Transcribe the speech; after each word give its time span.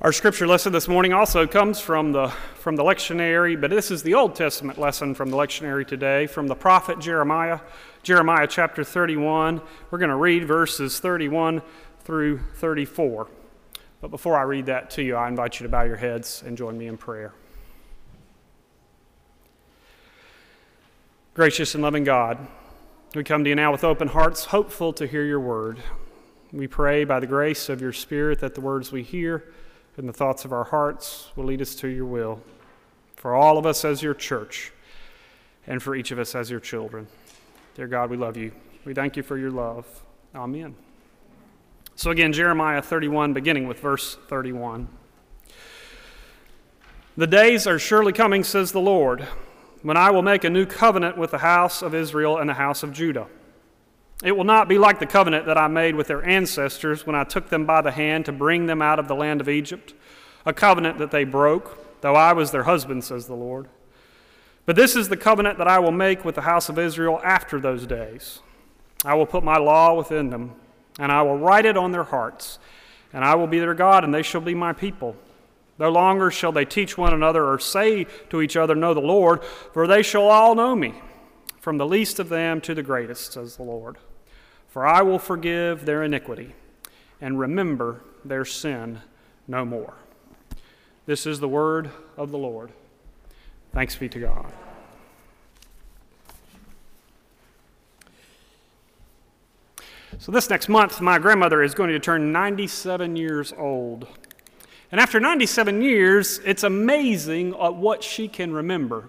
Our 0.00 0.12
scripture 0.12 0.46
lesson 0.46 0.72
this 0.72 0.86
morning 0.86 1.12
also 1.12 1.44
comes 1.48 1.80
from 1.80 2.12
the, 2.12 2.28
from 2.54 2.76
the 2.76 2.84
lectionary, 2.84 3.60
but 3.60 3.70
this 3.70 3.90
is 3.90 4.04
the 4.04 4.14
Old 4.14 4.36
Testament 4.36 4.78
lesson 4.78 5.12
from 5.12 5.28
the 5.28 5.36
lectionary 5.36 5.84
today, 5.84 6.28
from 6.28 6.46
the 6.46 6.54
prophet 6.54 7.00
Jeremiah, 7.00 7.58
Jeremiah 8.04 8.46
chapter 8.46 8.84
31. 8.84 9.60
We're 9.90 9.98
going 9.98 10.10
to 10.10 10.14
read 10.14 10.46
verses 10.46 11.00
31 11.00 11.62
through 12.04 12.38
34. 12.38 13.26
But 14.00 14.12
before 14.12 14.38
I 14.38 14.42
read 14.42 14.66
that 14.66 14.88
to 14.90 15.02
you, 15.02 15.16
I 15.16 15.26
invite 15.26 15.58
you 15.58 15.66
to 15.66 15.68
bow 15.68 15.82
your 15.82 15.96
heads 15.96 16.44
and 16.46 16.56
join 16.56 16.78
me 16.78 16.86
in 16.86 16.96
prayer. 16.96 17.34
Gracious 21.34 21.74
and 21.74 21.82
loving 21.82 22.04
God, 22.04 22.38
we 23.16 23.24
come 23.24 23.42
to 23.42 23.50
you 23.50 23.56
now 23.56 23.72
with 23.72 23.82
open 23.82 24.06
hearts, 24.06 24.44
hopeful 24.44 24.92
to 24.92 25.08
hear 25.08 25.24
your 25.24 25.40
word. 25.40 25.78
We 26.52 26.68
pray 26.68 27.02
by 27.02 27.18
the 27.18 27.26
grace 27.26 27.68
of 27.68 27.80
your 27.80 27.92
Spirit 27.92 28.38
that 28.38 28.54
the 28.54 28.60
words 28.60 28.92
we 28.92 29.02
hear, 29.02 29.42
and 29.98 30.08
the 30.08 30.12
thoughts 30.12 30.44
of 30.44 30.52
our 30.52 30.64
hearts 30.64 31.30
will 31.34 31.44
lead 31.44 31.60
us 31.60 31.74
to 31.74 31.88
your 31.88 32.06
will 32.06 32.40
for 33.16 33.34
all 33.34 33.58
of 33.58 33.66
us 33.66 33.84
as 33.84 34.02
your 34.02 34.14
church 34.14 34.72
and 35.66 35.82
for 35.82 35.94
each 35.96 36.10
of 36.10 36.18
us 36.18 36.34
as 36.34 36.50
your 36.50 36.60
children. 36.60 37.08
Dear 37.74 37.88
God, 37.88 38.10
we 38.10 38.16
love 38.16 38.36
you. 38.36 38.52
We 38.84 38.94
thank 38.94 39.16
you 39.16 39.22
for 39.22 39.36
your 39.36 39.50
love. 39.50 39.86
Amen. 40.34 40.74
So, 41.96 42.10
again, 42.10 42.32
Jeremiah 42.32 42.80
31, 42.80 43.32
beginning 43.32 43.66
with 43.66 43.80
verse 43.80 44.16
31. 44.28 44.88
The 47.16 47.26
days 47.26 47.66
are 47.66 47.78
surely 47.78 48.12
coming, 48.12 48.44
says 48.44 48.70
the 48.70 48.80
Lord, 48.80 49.26
when 49.82 49.96
I 49.96 50.10
will 50.10 50.22
make 50.22 50.44
a 50.44 50.50
new 50.50 50.64
covenant 50.64 51.18
with 51.18 51.32
the 51.32 51.38
house 51.38 51.82
of 51.82 51.94
Israel 51.94 52.38
and 52.38 52.48
the 52.48 52.54
house 52.54 52.84
of 52.84 52.92
Judah 52.92 53.26
it 54.24 54.36
will 54.36 54.44
not 54.44 54.68
be 54.68 54.78
like 54.78 54.98
the 54.98 55.06
covenant 55.06 55.46
that 55.46 55.58
I 55.58 55.68
made 55.68 55.94
with 55.94 56.08
their 56.08 56.24
ancestors 56.24 57.06
when 57.06 57.14
I 57.14 57.24
took 57.24 57.50
them 57.50 57.66
by 57.66 57.82
the 57.82 57.92
hand 57.92 58.24
to 58.24 58.32
bring 58.32 58.66
them 58.66 58.82
out 58.82 58.98
of 58.98 59.06
the 59.06 59.14
land 59.14 59.40
of 59.40 59.48
Egypt, 59.48 59.94
a 60.44 60.52
covenant 60.52 60.98
that 60.98 61.12
they 61.12 61.24
broke, 61.24 62.00
though 62.00 62.16
I 62.16 62.32
was 62.32 62.50
their 62.50 62.64
husband, 62.64 63.04
says 63.04 63.26
the 63.26 63.34
Lord. 63.34 63.68
But 64.66 64.76
this 64.76 64.96
is 64.96 65.08
the 65.08 65.16
covenant 65.16 65.56
that 65.58 65.68
I 65.68 65.78
will 65.78 65.92
make 65.92 66.24
with 66.24 66.34
the 66.34 66.42
house 66.42 66.68
of 66.68 66.78
Israel 66.78 67.20
after 67.24 67.60
those 67.60 67.86
days. 67.86 68.40
I 69.04 69.14
will 69.14 69.26
put 69.26 69.44
my 69.44 69.56
law 69.56 69.94
within 69.94 70.30
them, 70.30 70.56
and 70.98 71.12
I 71.12 71.22
will 71.22 71.38
write 71.38 71.64
it 71.64 71.76
on 71.76 71.92
their 71.92 72.04
hearts, 72.04 72.58
and 73.12 73.24
I 73.24 73.36
will 73.36 73.46
be 73.46 73.60
their 73.60 73.74
God, 73.74 74.02
and 74.02 74.12
they 74.12 74.22
shall 74.22 74.40
be 74.40 74.54
my 74.54 74.72
people. 74.72 75.16
No 75.78 75.90
longer 75.90 76.30
shall 76.32 76.50
they 76.50 76.64
teach 76.64 76.98
one 76.98 77.14
another 77.14 77.44
or 77.44 77.60
say 77.60 78.04
to 78.30 78.42
each 78.42 78.56
other, 78.56 78.74
Know 78.74 78.94
the 78.94 79.00
Lord, 79.00 79.44
for 79.44 79.86
they 79.86 80.02
shall 80.02 80.28
all 80.28 80.56
know 80.56 80.74
me, 80.74 80.94
from 81.60 81.78
the 81.78 81.86
least 81.86 82.18
of 82.18 82.28
them 82.28 82.60
to 82.62 82.74
the 82.74 82.82
greatest, 82.82 83.34
says 83.34 83.56
the 83.56 83.62
Lord. 83.62 83.96
For 84.68 84.86
I 84.86 85.02
will 85.02 85.18
forgive 85.18 85.86
their 85.86 86.02
iniquity 86.02 86.54
and 87.20 87.38
remember 87.38 88.02
their 88.24 88.44
sin 88.44 89.00
no 89.46 89.64
more. 89.64 89.94
This 91.06 91.26
is 91.26 91.40
the 91.40 91.48
word 91.48 91.90
of 92.16 92.30
the 92.30 92.38
Lord. 92.38 92.70
Thanks 93.72 93.96
be 93.96 94.08
to 94.10 94.20
God. 94.20 94.52
So, 100.20 100.32
this 100.32 100.50
next 100.50 100.68
month, 100.68 101.00
my 101.00 101.18
grandmother 101.18 101.62
is 101.62 101.74
going 101.74 101.90
to 101.90 101.98
turn 101.98 102.32
97 102.32 103.14
years 103.16 103.52
old. 103.56 104.08
And 104.90 105.00
after 105.00 105.20
97 105.20 105.80
years, 105.80 106.40
it's 106.44 106.64
amazing 106.64 107.52
what 107.52 108.02
she 108.02 108.26
can 108.26 108.52
remember 108.52 109.08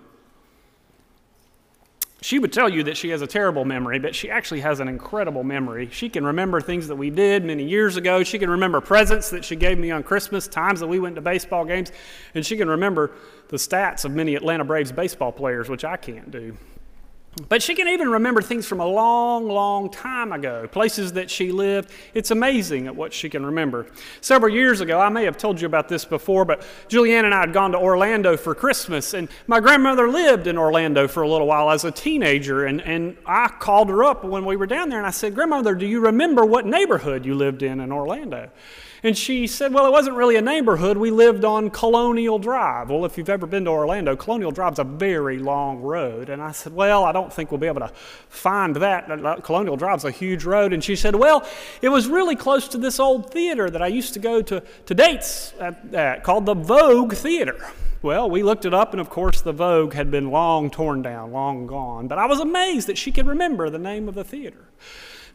she 2.22 2.38
would 2.38 2.52
tell 2.52 2.67
you 2.67 2.84
that 2.84 2.98
she 2.98 3.09
has 3.09 3.22
a 3.22 3.28
terrible 3.28 3.64
memory, 3.64 3.98
but 3.98 4.14
she 4.14 4.30
actually 4.30 4.59
has 4.59 4.81
an 4.81 4.88
incredible 4.88 5.44
memory. 5.44 5.89
She 5.92 6.09
can 6.09 6.26
remember 6.26 6.59
things 6.59 6.88
that 6.89 6.95
we 6.95 7.09
did 7.09 7.45
many 7.45 7.64
years 7.64 7.95
ago. 7.95 8.23
She 8.23 8.38
can 8.38 8.50
remember 8.50 8.81
presents 8.81 9.30
that 9.30 9.45
she 9.45 9.56
gave 9.56 9.78
me 9.78 9.92
on 9.92 10.03
Christmas, 10.03 10.48
times 10.48 10.81
that 10.81 10.88
we 10.88 11.00
went 11.00 11.16
to 11.16 11.22
baseball 11.22 11.64
games, 11.64 11.92
and 12.36 12.45
she 12.45 12.58
can 12.58 12.67
remember 12.67 13.11
the 13.48 13.58
stats 13.58 14.03
of 14.03 14.11
many 14.11 14.36
Atlanta 14.36 14.66
Braves 14.66 14.92
baseball 14.92 15.31
players, 15.31 15.70
which 15.70 15.86
I 15.86 15.95
can't 15.95 16.30
do. 16.30 16.58
But 17.47 17.61
she 17.61 17.75
can 17.75 17.88
even 17.88 18.09
remember 18.09 18.42
things 18.42 18.65
from 18.65 18.80
a 18.80 18.86
long, 18.86 19.48
long 19.48 19.89
time 19.89 20.31
ago, 20.31 20.67
places 20.67 21.14
that 21.14 21.30
she 21.30 21.52
lived. 21.52 21.92
It's 22.14 22.31
amazing 22.31 22.87
at 22.87 22.95
what 22.95 23.14
she 23.14 23.30
can 23.30 23.45
remember. 23.45 23.86
Several 24.20 24.54
years 24.54 24.81
ago, 24.81 24.99
I 24.99 25.09
may 25.09 25.23
have 25.26 25.37
told 25.37 25.61
you 25.61 25.67
about 25.67 25.87
this 25.87 26.05
before, 26.05 26.43
but 26.43 26.65
Julianne 26.89 27.26
and 27.26 27.33
I 27.33 27.42
had 27.42 27.54
gone 27.54 27.71
to 27.73 27.77
Orlando 27.77 28.36
for 28.36 28.55
Christmas, 28.55 29.14
and 29.14 29.30
my 29.48 29.59
grandmother 29.59 30.09
lived 30.09 30.48
in 30.48 30.58
Orlando 30.58 31.08
for 31.08 31.21
a 31.21 31.30
little 31.30 31.48
while 31.48 31.70
as 31.70 31.86
a 31.86 31.92
teenager. 31.92 32.65
And, 32.65 32.81
and 32.81 33.15
I 33.26 33.48
called 33.48 33.89
her 33.89 34.04
up 34.04 34.23
when 34.23 34.43
we 34.43 34.55
were 34.55 34.67
down 34.67 34.89
there, 34.89 34.98
and 34.98 35.08
I 35.08 35.11
said, 35.11 35.36
Grandmother, 35.36 35.75
do 35.75 35.86
you 35.86 36.02
remember 36.02 36.43
what 36.45 36.65
neighborhood 36.65 37.25
you 37.25 37.36
lived 37.36 37.61
in 37.61 37.80
in 37.80 37.92
Orlando? 37.92 38.49
And 39.04 39.17
she 39.17 39.48
said, 39.48 39.73
Well, 39.73 39.86
it 39.86 39.92
wasn't 39.92 40.17
really 40.17 40.36
a 40.36 40.42
neighborhood. 40.42 40.98
We 40.98 41.11
lived 41.11 41.45
on 41.45 41.70
Colonial 41.70 42.39
Drive. 42.39 42.89
Well, 42.89 43.05
if 43.05 43.17
you've 43.17 43.30
ever 43.30 43.45
been 43.45 43.65
to 43.65 43.71
Orlando, 43.71 44.15
Colonial 44.15 44.52
Drive's 44.52 44.80
a 44.80 44.83
very 44.83 45.39
long 45.39 45.82
road. 45.82 46.30
And 46.30 46.42
I 46.42 46.52
said, 46.52 46.73
Well, 46.73 47.04
I 47.05 47.11
don't 47.11 47.32
think 47.32 47.52
we'll 47.52 47.60
be 47.60 47.67
able 47.67 47.82
to 47.82 47.92
find 48.27 48.76
that. 48.77 49.43
Colonial 49.43 49.77
Drive's 49.77 50.05
a 50.05 50.11
huge 50.11 50.43
road. 50.43 50.73
And 50.73 50.83
she 50.83 50.95
said, 50.95 51.15
Well, 51.15 51.48
it 51.82 51.89
was 51.89 52.08
really 52.08 52.36
close 52.36 52.67
to 52.70 52.77
this 52.77 52.99
old 52.99 53.32
theater 53.32 53.70
that 53.70 53.82
I 53.82 53.87
used 53.87 54.14
to 54.14 54.20
go 54.20 54.42
to, 54.42 54.61
to 54.86 54.93
dates 54.93 55.54
at, 55.60 55.93
at 55.93 56.23
called 56.23 56.45
the 56.45 56.55
Vogue 56.55 57.14
Theater. 57.14 57.58
Well, 58.02 58.30
we 58.30 58.43
looked 58.43 58.64
it 58.64 58.73
up, 58.73 58.93
and 58.93 59.02
of 59.02 59.10
course, 59.10 59.42
the 59.42 59.52
Vogue 59.52 59.93
had 59.93 60.10
been 60.10 60.31
long 60.31 60.70
torn 60.70 61.02
down, 61.02 61.33
long 61.33 61.67
gone. 61.67 62.08
But 62.08 62.17
I 62.17 62.27
was 62.27 62.39
amazed 62.39 62.87
that 62.87 62.98
she 62.98 63.11
could 63.11 63.27
remember 63.27 63.70
the 63.70 63.80
name 63.80 64.08
of 64.08 64.16
the 64.16 64.23
theater. 64.23 64.70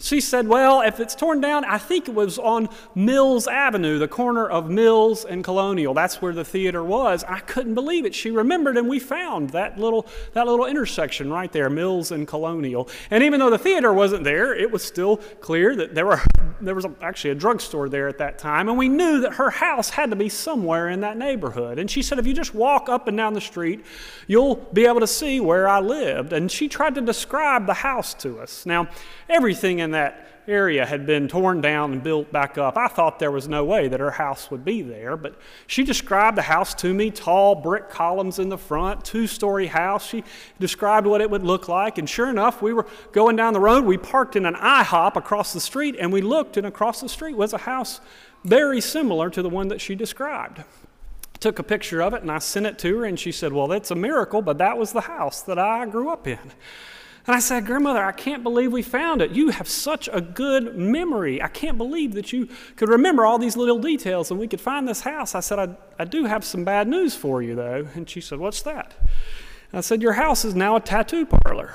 She 0.05 0.21
said, 0.21 0.47
Well, 0.47 0.83
if 0.83 1.01
it's 1.01 1.15
torn 1.15 1.41
down, 1.41 1.65
I 1.65 1.79
think 1.79 2.09
it 2.09 2.15
was 2.15 2.39
on 2.39 2.69
Mills 2.95 3.47
Avenue, 3.47 3.99
the 3.99 4.07
corner 4.07 4.47
of 4.47 4.69
Mills 4.69 5.25
and 5.25 5.43
Colonial. 5.43 5.95
That's 5.95 6.21
where 6.21 6.35
the 6.35 6.45
theater 6.45 6.85
was. 6.85 7.25
I 7.25 7.41
couldn't 7.41 7.73
believe 7.73 8.05
it. 8.05 8.15
She 8.15 8.31
remembered, 8.31 8.77
and 8.77 8.87
we 8.87 8.99
found 8.99 9.51
that 9.51 9.79
little, 9.79 10.07
that 10.35 10.47
little 10.47 10.67
intersection 10.67 11.33
right 11.33 11.51
there, 11.51 11.71
Mills 11.71 12.13
and 12.13 12.29
Colonial. 12.29 12.87
And 13.11 13.25
even 13.25 13.41
though 13.41 13.49
the 13.49 13.57
theater 13.57 13.95
wasn't 13.95 14.25
there, 14.25 14.55
it 14.55 14.71
was 14.71 14.85
still 14.85 15.17
clear 15.41 15.75
that 15.75 15.95
there, 15.95 16.05
were, 16.05 16.21
there 16.61 16.75
was 16.75 16.85
actually 17.01 17.31
a 17.31 17.35
drugstore 17.35 17.89
there 17.89 18.07
at 18.07 18.19
that 18.19 18.37
time. 18.39 18.69
And 18.69 18.77
we 18.77 18.91
knew 18.91 19.23
that 19.23 19.33
her 19.37 19.49
house 19.49 19.89
had 19.89 20.11
to 20.11 20.17
be 20.17 20.29
somewhere 20.29 20.91
in 20.91 21.01
that 21.01 21.17
neighborhood. 21.17 21.79
And 21.79 21.91
she 21.91 22.03
said, 22.03 22.19
If 22.19 22.27
you 22.27 22.35
just 22.35 22.55
walk 22.55 22.91
up 22.91 23.09
and 23.09 23.17
down 23.17 23.33
the 23.33 23.41
street, 23.41 23.83
you'll 24.27 24.57
be 24.75 24.85
able 24.85 25.01
to 25.01 25.07
see 25.07 25.41
where 25.41 25.67
I 25.67 25.81
lived. 25.81 26.35
And 26.35 26.53
she 26.53 26.69
tried 26.69 26.95
to 26.97 27.01
describe 27.01 27.65
the 27.65 27.73
house 27.73 28.13
to 28.15 28.39
us. 28.39 28.67
Now, 28.67 28.89
everything 29.31 29.79
in 29.79 29.94
that 29.95 30.35
area 30.47 30.85
had 30.85 31.07
been 31.07 31.27
torn 31.27 31.61
down 31.61 31.93
and 31.93 32.03
built 32.03 32.31
back 32.31 32.59
up. 32.59 32.77
I 32.77 32.89
thought 32.89 33.19
there 33.19 33.31
was 33.31 33.49
no 33.49 33.65
way 33.65 33.89
that 33.89 34.01
her 34.01 34.11
house 34.11 34.51
would 34.51 34.65
be 34.65 34.83
there, 34.83 35.17
but 35.17 35.39
she 35.67 35.85
described 35.85 36.37
the 36.37 36.43
house 36.43 36.75
to 36.75 36.93
me 36.93 37.11
tall 37.11 37.55
brick 37.55 37.89
columns 37.89 38.39
in 38.39 38.49
the 38.49 38.59
front, 38.59 39.05
two 39.05 39.27
story 39.27 39.67
house. 39.67 40.07
She 40.07 40.25
described 40.59 41.07
what 41.07 41.21
it 41.21 41.31
would 41.31 41.43
look 41.43 41.69
like, 41.69 41.99
and 41.99 42.09
sure 42.09 42.29
enough, 42.29 42.61
we 42.61 42.73
were 42.73 42.87
going 43.13 43.37
down 43.37 43.53
the 43.53 43.61
road. 43.61 43.85
We 43.85 43.97
parked 43.97 44.37
in 44.37 44.45
an 44.45 44.55
IHOP 44.55 45.17
across 45.17 45.53
the 45.53 45.61
street, 45.61 45.97
and 45.99 46.13
we 46.13 46.21
looked, 46.21 46.57
and 46.57 46.67
across 46.67 47.01
the 47.01 47.09
street 47.09 47.37
was 47.37 47.53
a 47.53 47.59
house 47.59 48.01
very 48.45 48.81
similar 48.81 49.31
to 49.31 49.43
the 49.43 49.49
one 49.49 49.69
that 49.69 49.81
she 49.81 49.95
described. 49.95 50.63
Took 51.41 51.59
a 51.59 51.63
picture 51.63 52.01
of 52.01 52.15
it 52.15 52.23
and 52.23 52.31
I 52.31 52.39
sent 52.39 52.67
it 52.67 52.79
to 52.81 52.99
her, 52.99 53.05
and 53.05 53.19
she 53.19 53.33
said, 53.33 53.53
Well, 53.53 53.67
that's 53.67 53.91
a 53.91 53.95
miracle, 53.95 54.43
but 54.43 54.59
that 54.59 54.79
was 54.79 54.93
the 54.93 55.03
house 55.03 55.43
that 55.43 55.59
I 55.59 55.87
grew 55.87 56.11
up 56.11 56.27
in. 56.27 56.39
And 57.27 57.35
I 57.35 57.39
said, 57.39 57.65
Grandmother, 57.65 58.05
I 58.05 58.13
can't 58.13 58.43
believe 58.43 58.73
we 58.73 58.83
found 58.83 59.23
it. 59.23 59.31
You 59.31 59.49
have 59.49 59.67
such 59.67 60.11
a 60.13 60.21
good 60.21 60.77
memory. 60.77 61.41
I 61.41 61.49
can't 61.49 61.79
believe 61.79 62.13
that 62.15 62.33
you 62.35 62.49
could 62.77 62.91
remember 62.91 63.25
all 63.25 63.39
these 63.39 63.57
little 63.57 63.79
details 63.79 64.31
and 64.31 64.39
we 64.39 64.47
could 64.47 64.61
find 64.61 64.87
this 64.87 65.01
house. 65.01 65.35
I 65.35 65.41
said, 65.41 65.59
I, 65.59 65.77
I 65.99 66.05
do 66.05 66.27
have 66.27 66.45
some 66.45 66.65
bad 66.65 66.87
news 66.87 67.17
for 67.17 67.43
you, 67.43 67.55
though. 67.55 67.89
And 67.95 68.09
she 68.09 68.21
said, 68.21 68.39
What's 68.39 68.61
that? 68.63 68.95
I 69.73 69.81
said, 69.81 70.03
Your 70.03 70.13
house 70.13 70.45
is 70.45 70.55
now 70.55 70.77
a 70.77 70.81
tattoo 70.81 71.25
parlor. 71.25 71.75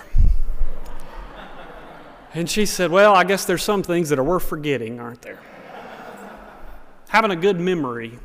and 2.35 2.47
she 2.47 2.67
said, 2.67 2.91
Well, 2.91 3.15
I 3.15 3.23
guess 3.23 3.45
there's 3.45 3.63
some 3.63 3.81
things 3.81 4.09
that 4.09 4.19
are 4.19 4.23
worth 4.23 4.47
forgetting, 4.47 4.99
aren't 4.99 5.23
there? 5.23 5.39
Having 7.07 7.31
a 7.31 7.35
good 7.35 7.59
memory. 7.59 8.19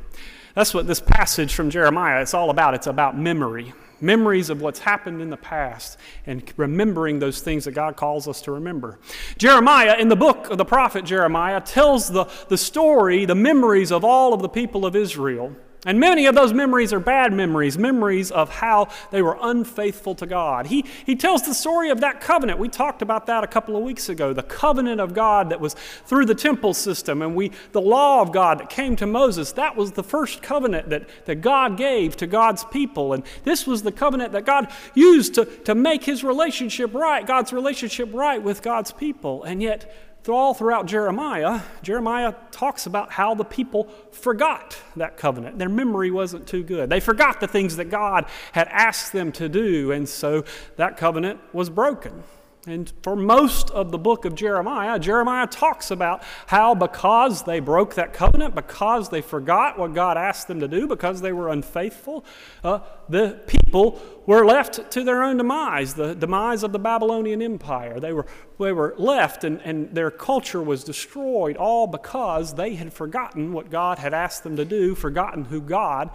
That's 0.53 0.75
what 0.75 0.85
this 0.85 0.99
passage 0.99 1.55
from 1.55 1.71
Jeremiah 1.71 2.21
is 2.21 2.35
all 2.35 2.51
about. 2.51 2.75
It's 2.75 2.87
about 2.87 3.17
memory 3.17 3.73
memories 4.01 4.49
of 4.49 4.61
what's 4.61 4.79
happened 4.79 5.21
in 5.21 5.29
the 5.29 5.37
past, 5.37 5.97
and 6.25 6.43
remembering 6.57 7.19
those 7.19 7.41
things 7.41 7.65
that 7.65 7.71
God 7.71 7.95
calls 7.95 8.27
us 8.27 8.41
to 8.41 8.51
remember. 8.51 8.99
Jeremiah, 9.37 9.95
in 9.97 10.09
the 10.09 10.15
book 10.15 10.49
of 10.49 10.57
the 10.57 10.65
prophet 10.65 11.05
Jeremiah, 11.05 11.61
tells 11.61 12.09
the, 12.09 12.25
the 12.49 12.57
story, 12.57 13.25
the 13.25 13.35
memories 13.35 13.91
of 13.91 14.03
all 14.03 14.33
of 14.33 14.41
the 14.41 14.49
people 14.49 14.85
of 14.85 14.95
Israel. 14.95 15.55
And 15.85 15.99
many 15.99 16.25
of 16.25 16.33
those 16.33 16.51
memories 16.51 16.91
are 16.91 16.99
bad 16.99 17.31
memories, 17.31 17.77
memories 17.77 18.31
of 18.31 18.49
how 18.49 18.89
they 19.11 19.21
were 19.21 19.37
unfaithful 19.39 20.15
to 20.15 20.25
God. 20.25 20.65
He, 20.65 20.83
he 21.05 21.15
tells 21.15 21.43
the 21.43 21.53
story 21.53 21.91
of 21.91 22.01
that 22.01 22.21
covenant. 22.21 22.57
We 22.57 22.69
talked 22.69 23.03
about 23.03 23.27
that 23.27 23.43
a 23.43 23.47
couple 23.47 23.77
of 23.77 23.83
weeks 23.83 24.09
ago. 24.09 24.33
The 24.33 24.41
covenant 24.41 24.99
of 24.99 25.13
God 25.13 25.51
that 25.51 25.59
was 25.59 25.75
through 26.05 26.25
the 26.25 26.33
temple 26.33 26.73
system, 26.73 27.21
and 27.21 27.35
we, 27.35 27.51
the 27.71 27.81
law 27.81 28.21
of 28.21 28.31
God 28.31 28.59
that 28.59 28.69
came 28.71 28.95
to 28.95 29.05
Moses. 29.05 29.51
That 29.51 29.75
was 29.75 29.91
the 29.91 30.03
first 30.03 30.41
covenant 30.41 30.89
that, 30.89 31.07
that 31.25 31.41
God 31.41 31.77
gave 31.77 32.17
to 32.17 32.25
God's 32.27 32.63
people. 32.65 33.13
And 33.13 33.23
this 33.43 33.67
was 33.67 33.83
the 33.83 33.91
covenant 33.91 34.31
that 34.31 34.45
God 34.45 34.71
used 34.95 35.35
to, 35.35 35.45
to 35.45 35.75
make 35.75 36.03
his 36.03 36.23
relationship 36.23 36.95
right, 36.95 37.25
God's 37.27 37.53
relationship 37.53 38.09
right 38.11 38.41
with 38.41 38.63
God's 38.63 38.91
people. 38.91 39.43
And 39.43 39.61
yet, 39.61 39.91
all 40.33 40.53
throughout 40.53 40.87
Jeremiah, 40.87 41.61
Jeremiah 41.83 42.33
talks 42.51 42.85
about 42.85 43.11
how 43.11 43.35
the 43.35 43.43
people 43.43 43.89
forgot 44.11 44.77
that 44.95 45.17
covenant. 45.17 45.59
Their 45.59 45.69
memory 45.69 46.09
wasn't 46.09 46.47
too 46.47 46.63
good. 46.63 46.89
They 46.89 46.99
forgot 46.99 47.39
the 47.39 47.47
things 47.47 47.75
that 47.75 47.89
God 47.91 48.25
had 48.53 48.67
asked 48.69 49.13
them 49.13 49.31
to 49.33 49.47
do, 49.49 49.91
and 49.91 50.09
so 50.09 50.43
that 50.77 50.97
covenant 50.97 51.39
was 51.53 51.69
broken. 51.69 52.23
And 52.67 52.91
for 53.03 53.15
most 53.15 53.69
of 53.69 53.91
the 53.91 53.97
book 53.97 54.25
of 54.25 54.33
Jeremiah, 54.33 54.97
Jeremiah 54.97 55.45
talks 55.45 55.91
about 55.91 56.23
how 56.47 56.73
because 56.73 57.43
they 57.43 57.59
broke 57.59 57.95
that 57.95 58.11
covenant, 58.11 58.55
because 58.55 59.09
they 59.09 59.21
forgot 59.21 59.77
what 59.77 59.93
God 59.93 60.17
asked 60.17 60.47
them 60.47 60.59
to 60.61 60.67
do, 60.67 60.87
because 60.87 61.21
they 61.21 61.31
were 61.31 61.49
unfaithful, 61.49 62.25
uh, 62.63 62.79
the 63.07 63.39
people 63.45 64.01
were 64.25 64.43
left 64.43 64.89
to 64.91 65.03
their 65.03 65.21
own 65.21 65.37
demise, 65.37 65.93
the 65.93 66.15
demise 66.15 66.63
of 66.63 66.71
the 66.71 66.79
Babylonian 66.79 67.41
Empire. 67.41 67.99
They 67.99 68.13
were, 68.13 68.25
they 68.59 68.71
were 68.71 68.95
left 68.97 69.43
and, 69.43 69.61
and 69.61 69.93
their 69.93 70.09
culture 70.09 70.61
was 70.61 70.83
destroyed, 70.83 71.57
all 71.57 71.85
because 71.85 72.55
they 72.55 72.75
had 72.75 72.91
forgotten 72.91 73.53
what 73.53 73.69
God 73.69 73.99
had 73.99 74.13
asked 74.13 74.43
them 74.43 74.55
to 74.55 74.65
do, 74.65 74.95
forgotten 74.95 75.45
who 75.45 75.61
God 75.61 76.09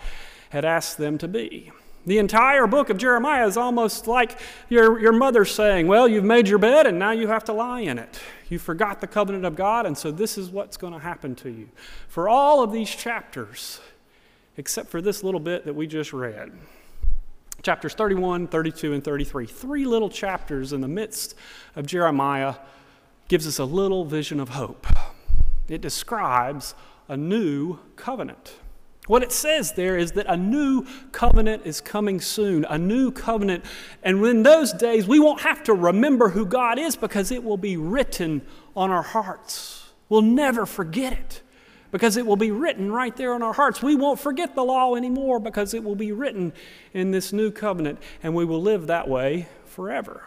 had 0.48 0.64
asked 0.64 0.98
them 0.98 1.16
to 1.18 1.28
be. 1.28 1.70
The 2.06 2.18
entire 2.18 2.66
book 2.66 2.88
of 2.88 2.96
Jeremiah 2.96 3.46
is 3.46 3.56
almost 3.56 4.06
like 4.06 4.38
your, 4.68 4.98
your 5.00 5.12
mother 5.12 5.44
saying, 5.44 5.86
Well, 5.86 6.08
you've 6.08 6.24
made 6.24 6.48
your 6.48 6.58
bed 6.58 6.86
and 6.86 6.98
now 6.98 7.10
you 7.10 7.28
have 7.28 7.44
to 7.44 7.52
lie 7.52 7.80
in 7.80 7.98
it. 7.98 8.20
You 8.48 8.58
forgot 8.58 9.00
the 9.00 9.06
covenant 9.06 9.44
of 9.44 9.54
God, 9.54 9.86
and 9.86 9.96
so 9.96 10.10
this 10.10 10.36
is 10.36 10.50
what's 10.50 10.76
going 10.76 10.92
to 10.92 10.98
happen 10.98 11.34
to 11.36 11.50
you. 11.50 11.68
For 12.08 12.28
all 12.28 12.62
of 12.62 12.72
these 12.72 12.90
chapters, 12.90 13.80
except 14.56 14.88
for 14.88 15.00
this 15.00 15.22
little 15.22 15.40
bit 15.40 15.64
that 15.66 15.74
we 15.74 15.86
just 15.86 16.12
read 16.12 16.52
chapters 17.62 17.94
31, 17.94 18.48
32, 18.48 18.94
and 18.94 19.04
33, 19.04 19.46
three 19.46 19.84
little 19.84 20.08
chapters 20.08 20.72
in 20.72 20.80
the 20.80 20.88
midst 20.88 21.34
of 21.76 21.86
Jeremiah, 21.86 22.54
gives 23.28 23.46
us 23.46 23.58
a 23.58 23.64
little 23.64 24.04
vision 24.04 24.40
of 24.40 24.50
hope. 24.50 24.86
It 25.68 25.80
describes 25.80 26.74
a 27.08 27.16
new 27.16 27.78
covenant. 27.96 28.54
What 29.06 29.22
it 29.22 29.32
says 29.32 29.72
there 29.72 29.96
is 29.96 30.12
that 30.12 30.26
a 30.26 30.36
new 30.36 30.86
covenant 31.10 31.62
is 31.64 31.80
coming 31.80 32.20
soon, 32.20 32.64
a 32.66 32.78
new 32.78 33.10
covenant. 33.10 33.64
And 34.02 34.24
in 34.24 34.42
those 34.42 34.72
days, 34.72 35.08
we 35.08 35.18
won't 35.18 35.40
have 35.40 35.64
to 35.64 35.74
remember 35.74 36.28
who 36.28 36.46
God 36.46 36.78
is 36.78 36.96
because 36.96 37.30
it 37.30 37.42
will 37.42 37.56
be 37.56 37.76
written 37.76 38.42
on 38.76 38.90
our 38.90 39.02
hearts. 39.02 39.90
We'll 40.08 40.22
never 40.22 40.66
forget 40.66 41.12
it 41.12 41.42
because 41.90 42.16
it 42.16 42.26
will 42.26 42.36
be 42.36 42.50
written 42.50 42.92
right 42.92 43.16
there 43.16 43.34
on 43.34 43.42
our 43.42 43.52
hearts. 43.52 43.82
We 43.82 43.96
won't 43.96 44.20
forget 44.20 44.54
the 44.54 44.62
law 44.62 44.94
anymore 44.94 45.40
because 45.40 45.74
it 45.74 45.82
will 45.82 45.96
be 45.96 46.12
written 46.12 46.52
in 46.92 47.10
this 47.10 47.32
new 47.32 47.50
covenant, 47.50 47.98
and 48.22 48.34
we 48.34 48.44
will 48.44 48.62
live 48.62 48.86
that 48.86 49.08
way 49.08 49.48
forever. 49.66 50.24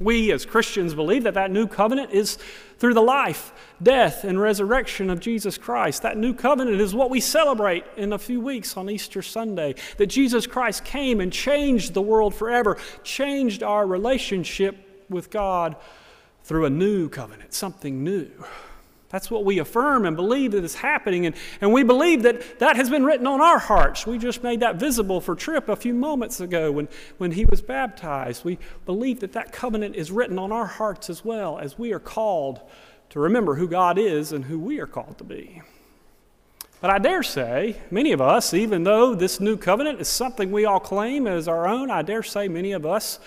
We 0.00 0.30
as 0.32 0.46
Christians 0.46 0.94
believe 0.94 1.24
that 1.24 1.34
that 1.34 1.50
new 1.50 1.66
covenant 1.66 2.12
is 2.12 2.38
through 2.78 2.94
the 2.94 3.02
life, 3.02 3.52
death, 3.82 4.22
and 4.22 4.40
resurrection 4.40 5.10
of 5.10 5.18
Jesus 5.18 5.58
Christ. 5.58 6.02
That 6.02 6.16
new 6.16 6.32
covenant 6.32 6.80
is 6.80 6.94
what 6.94 7.10
we 7.10 7.20
celebrate 7.20 7.84
in 7.96 8.12
a 8.12 8.18
few 8.18 8.40
weeks 8.40 8.76
on 8.76 8.88
Easter 8.88 9.22
Sunday. 9.22 9.74
That 9.96 10.06
Jesus 10.06 10.46
Christ 10.46 10.84
came 10.84 11.20
and 11.20 11.32
changed 11.32 11.94
the 11.94 12.02
world 12.02 12.34
forever, 12.34 12.78
changed 13.02 13.62
our 13.62 13.86
relationship 13.86 14.76
with 15.08 15.30
God 15.30 15.74
through 16.44 16.66
a 16.66 16.70
new 16.70 17.08
covenant, 17.08 17.52
something 17.52 18.04
new. 18.04 18.30
That's 19.10 19.30
what 19.30 19.44
we 19.44 19.58
affirm 19.58 20.04
and 20.04 20.16
believe 20.16 20.52
that 20.52 20.64
is 20.64 20.74
happening. 20.74 21.24
And, 21.24 21.34
and 21.60 21.72
we 21.72 21.82
believe 21.82 22.22
that 22.24 22.58
that 22.58 22.76
has 22.76 22.90
been 22.90 23.04
written 23.04 23.26
on 23.26 23.40
our 23.40 23.58
hearts. 23.58 24.06
We 24.06 24.18
just 24.18 24.42
made 24.42 24.60
that 24.60 24.76
visible 24.76 25.20
for 25.20 25.34
Trip 25.34 25.68
a 25.68 25.76
few 25.76 25.94
moments 25.94 26.40
ago 26.40 26.70
when, 26.70 26.88
when 27.16 27.32
he 27.32 27.46
was 27.46 27.62
baptized. 27.62 28.44
We 28.44 28.58
believe 28.84 29.20
that 29.20 29.32
that 29.32 29.50
covenant 29.50 29.96
is 29.96 30.10
written 30.10 30.38
on 30.38 30.52
our 30.52 30.66
hearts 30.66 31.08
as 31.08 31.24
well 31.24 31.58
as 31.58 31.78
we 31.78 31.92
are 31.92 31.98
called 31.98 32.60
to 33.10 33.20
remember 33.20 33.54
who 33.54 33.66
God 33.66 33.98
is 33.98 34.32
and 34.32 34.44
who 34.44 34.58
we 34.58 34.78
are 34.78 34.86
called 34.86 35.16
to 35.18 35.24
be. 35.24 35.62
But 36.82 36.90
I 36.90 36.98
dare 36.98 37.22
say, 37.22 37.80
many 37.90 38.12
of 38.12 38.20
us, 38.20 38.54
even 38.54 38.84
though 38.84 39.14
this 39.14 39.40
new 39.40 39.56
covenant 39.56 40.00
is 40.00 40.08
something 40.08 40.52
we 40.52 40.64
all 40.64 40.78
claim 40.78 41.26
as 41.26 41.48
our 41.48 41.66
own, 41.66 41.90
I 41.90 42.02
dare 42.02 42.22
say 42.22 42.46
many 42.46 42.72
of 42.72 42.86
us 42.86 43.18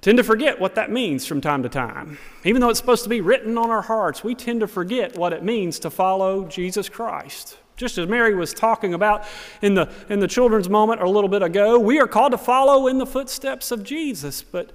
tend 0.00 0.18
to 0.18 0.24
forget 0.24 0.58
what 0.58 0.74
that 0.74 0.90
means 0.90 1.26
from 1.26 1.40
time 1.40 1.62
to 1.62 1.68
time. 1.68 2.18
Even 2.44 2.60
though 2.60 2.70
it's 2.70 2.78
supposed 2.78 3.02
to 3.02 3.10
be 3.10 3.20
written 3.20 3.58
on 3.58 3.70
our 3.70 3.82
hearts, 3.82 4.24
we 4.24 4.34
tend 4.34 4.60
to 4.60 4.66
forget 4.66 5.16
what 5.16 5.32
it 5.32 5.42
means 5.42 5.78
to 5.80 5.90
follow 5.90 6.44
Jesus 6.46 6.88
Christ. 6.88 7.58
Just 7.76 7.96
as 7.98 8.08
Mary 8.08 8.34
was 8.34 8.52
talking 8.52 8.94
about 8.94 9.24
in 9.62 9.74
the, 9.74 9.90
in 10.08 10.20
the 10.20 10.28
children's 10.28 10.68
moment 10.68 11.00
a 11.00 11.08
little 11.08 11.30
bit 11.30 11.42
ago, 11.42 11.78
we 11.78 11.98
are 11.98 12.06
called 12.06 12.32
to 12.32 12.38
follow 12.38 12.86
in 12.86 12.98
the 12.98 13.06
footsteps 13.06 13.70
of 13.70 13.82
Jesus, 13.82 14.42
but 14.42 14.70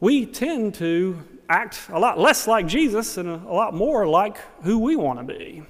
we 0.00 0.24
tend 0.24 0.74
to 0.76 1.22
act 1.50 1.80
a 1.90 1.98
lot 1.98 2.18
less 2.18 2.46
like 2.46 2.66
Jesus 2.66 3.18
and 3.18 3.28
a, 3.28 3.34
a 3.34 3.52
lot 3.52 3.74
more 3.74 4.06
like 4.06 4.38
who 4.62 4.78
we 4.78 4.96
want 4.96 5.18
to 5.18 5.24
be. 5.24 5.62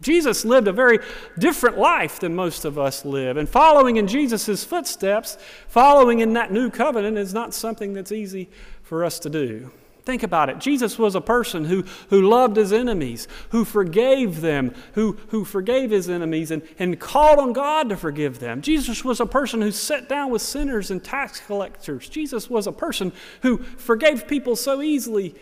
Jesus 0.00 0.44
lived 0.44 0.68
a 0.68 0.72
very 0.72 1.00
different 1.38 1.76
life 1.76 2.20
than 2.20 2.34
most 2.34 2.64
of 2.64 2.78
us 2.78 3.04
live. 3.04 3.36
And 3.36 3.48
following 3.48 3.96
in 3.96 4.06
Jesus' 4.06 4.64
footsteps, 4.64 5.36
following 5.66 6.20
in 6.20 6.34
that 6.34 6.52
new 6.52 6.70
covenant, 6.70 7.18
is 7.18 7.34
not 7.34 7.52
something 7.52 7.94
that's 7.94 8.12
easy 8.12 8.48
for 8.82 9.04
us 9.04 9.18
to 9.20 9.30
do. 9.30 9.70
Think 10.04 10.22
about 10.22 10.48
it. 10.48 10.58
Jesus 10.58 10.98
was 10.98 11.14
a 11.14 11.20
person 11.20 11.66
who, 11.66 11.84
who 12.08 12.22
loved 12.22 12.56
his 12.56 12.72
enemies, 12.72 13.28
who 13.50 13.64
forgave 13.64 14.40
them, 14.40 14.74
who, 14.94 15.18
who 15.28 15.44
forgave 15.44 15.90
his 15.90 16.08
enemies 16.08 16.50
and, 16.50 16.62
and 16.78 16.98
called 16.98 17.38
on 17.38 17.52
God 17.52 17.90
to 17.90 17.96
forgive 17.96 18.38
them. 18.38 18.62
Jesus 18.62 19.04
was 19.04 19.20
a 19.20 19.26
person 19.26 19.60
who 19.60 19.70
sat 19.70 20.08
down 20.08 20.30
with 20.30 20.40
sinners 20.40 20.90
and 20.90 21.04
tax 21.04 21.40
collectors. 21.40 22.08
Jesus 22.08 22.48
was 22.48 22.66
a 22.66 22.72
person 22.72 23.12
who 23.42 23.58
forgave 23.58 24.26
people 24.26 24.56
so 24.56 24.80
easily 24.80 25.34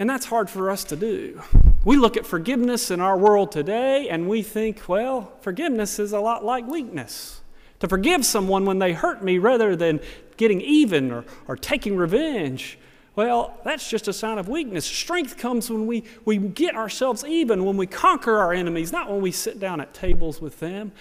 and 0.00 0.08
that's 0.08 0.24
hard 0.24 0.48
for 0.48 0.70
us 0.70 0.82
to 0.84 0.96
do. 0.96 1.42
We 1.82 1.96
look 1.96 2.18
at 2.18 2.26
forgiveness 2.26 2.90
in 2.90 3.00
our 3.00 3.16
world 3.16 3.52
today 3.52 4.10
and 4.10 4.28
we 4.28 4.42
think, 4.42 4.86
well, 4.86 5.32
forgiveness 5.40 5.98
is 5.98 6.12
a 6.12 6.20
lot 6.20 6.44
like 6.44 6.66
weakness. 6.66 7.40
To 7.78 7.88
forgive 7.88 8.26
someone 8.26 8.66
when 8.66 8.78
they 8.78 8.92
hurt 8.92 9.24
me 9.24 9.38
rather 9.38 9.74
than 9.74 10.00
getting 10.36 10.60
even 10.60 11.10
or, 11.10 11.24
or 11.48 11.56
taking 11.56 11.96
revenge, 11.96 12.78
well, 13.16 13.58
that's 13.64 13.88
just 13.88 14.08
a 14.08 14.12
sign 14.12 14.36
of 14.36 14.46
weakness. 14.46 14.84
Strength 14.84 15.38
comes 15.38 15.70
when 15.70 15.86
we, 15.86 16.04
we 16.26 16.36
get 16.36 16.76
ourselves 16.76 17.24
even, 17.24 17.64
when 17.64 17.78
we 17.78 17.86
conquer 17.86 18.36
our 18.38 18.52
enemies, 18.52 18.92
not 18.92 19.10
when 19.10 19.22
we 19.22 19.32
sit 19.32 19.58
down 19.58 19.80
at 19.80 19.94
tables 19.94 20.38
with 20.38 20.60
them. 20.60 20.92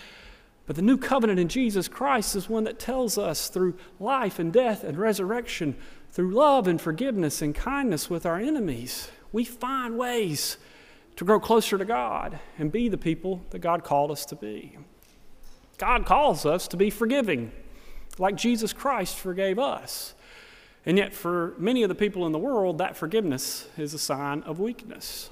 But 0.65 0.77
the 0.77 0.81
new 0.81 0.97
covenant 0.97 1.39
in 1.39 1.49
Jesus 1.49 1.89
Christ 1.89 2.37
is 2.37 2.47
one 2.47 2.63
that 2.63 2.79
tells 2.79 3.17
us 3.17 3.49
through 3.49 3.77
life 3.99 4.39
and 4.39 4.53
death 4.53 4.85
and 4.85 4.97
resurrection 4.97 5.75
through 6.11 6.31
love 6.31 6.67
and 6.67 6.79
forgiveness 6.79 7.41
and 7.41 7.53
kindness 7.53 8.09
with 8.09 8.25
our 8.25 8.37
enemies, 8.37 9.09
we 9.31 9.43
find 9.43 9.97
ways 9.97 10.57
to 11.15 11.25
grow 11.25 11.39
closer 11.39 11.77
to 11.77 11.85
God 11.85 12.39
and 12.57 12.71
be 12.71 12.89
the 12.89 12.97
people 12.97 13.41
that 13.49 13.59
God 13.59 13.83
called 13.83 14.11
us 14.11 14.25
to 14.27 14.35
be. 14.35 14.77
God 15.77 16.05
calls 16.05 16.45
us 16.45 16.67
to 16.69 16.77
be 16.77 16.89
forgiving, 16.89 17.51
like 18.17 18.35
Jesus 18.35 18.73
Christ 18.73 19.17
forgave 19.17 19.59
us. 19.59 20.13
And 20.85 20.97
yet, 20.97 21.13
for 21.13 21.55
many 21.57 21.83
of 21.83 21.89
the 21.89 21.95
people 21.95 22.25
in 22.25 22.31
the 22.31 22.39
world, 22.39 22.77
that 22.77 22.95
forgiveness 22.95 23.67
is 23.77 23.93
a 23.93 23.99
sign 23.99 24.43
of 24.43 24.59
weakness. 24.59 25.29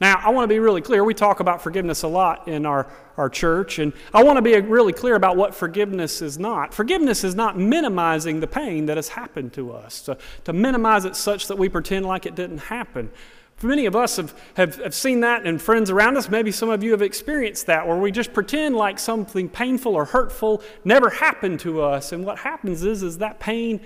Now, 0.00 0.20
I 0.22 0.30
want 0.30 0.44
to 0.44 0.54
be 0.54 0.58
really 0.58 0.82
clear. 0.82 1.02
We 1.02 1.14
talk 1.14 1.40
about 1.40 1.62
forgiveness 1.62 2.02
a 2.02 2.08
lot 2.08 2.48
in 2.48 2.66
our, 2.66 2.86
our 3.16 3.30
church, 3.30 3.78
and 3.78 3.94
I 4.12 4.22
want 4.24 4.36
to 4.36 4.42
be 4.42 4.54
really 4.60 4.92
clear 4.92 5.14
about 5.14 5.36
what 5.36 5.54
forgiveness 5.54 6.20
is 6.20 6.38
not. 6.38 6.74
Forgiveness 6.74 7.24
is 7.24 7.34
not 7.34 7.58
minimizing 7.58 8.40
the 8.40 8.46
pain 8.46 8.86
that 8.86 8.98
has 8.98 9.08
happened 9.08 9.54
to 9.54 9.72
us, 9.72 10.02
to, 10.02 10.18
to 10.44 10.52
minimize 10.52 11.06
it 11.06 11.16
such 11.16 11.48
that 11.48 11.56
we 11.56 11.70
pretend 11.70 12.04
like 12.04 12.26
it 12.26 12.34
didn't 12.34 12.58
happen. 12.58 13.10
For 13.56 13.68
many 13.68 13.86
of 13.86 13.96
us 13.96 14.16
have, 14.16 14.38
have, 14.54 14.76
have 14.82 14.94
seen 14.94 15.20
that 15.20 15.46
and 15.46 15.60
friends 15.62 15.88
around 15.88 16.18
us. 16.18 16.28
Maybe 16.28 16.52
some 16.52 16.68
of 16.68 16.82
you 16.82 16.90
have 16.90 17.00
experienced 17.00 17.64
that 17.66 17.88
where 17.88 17.96
we 17.96 18.12
just 18.12 18.34
pretend 18.34 18.76
like 18.76 18.98
something 18.98 19.48
painful 19.48 19.94
or 19.94 20.04
hurtful 20.04 20.62
never 20.84 21.08
happened 21.08 21.60
to 21.60 21.80
us. 21.80 22.12
And 22.12 22.26
what 22.26 22.40
happens 22.40 22.84
is, 22.84 23.02
is 23.02 23.16
that 23.18 23.40
pain 23.40 23.80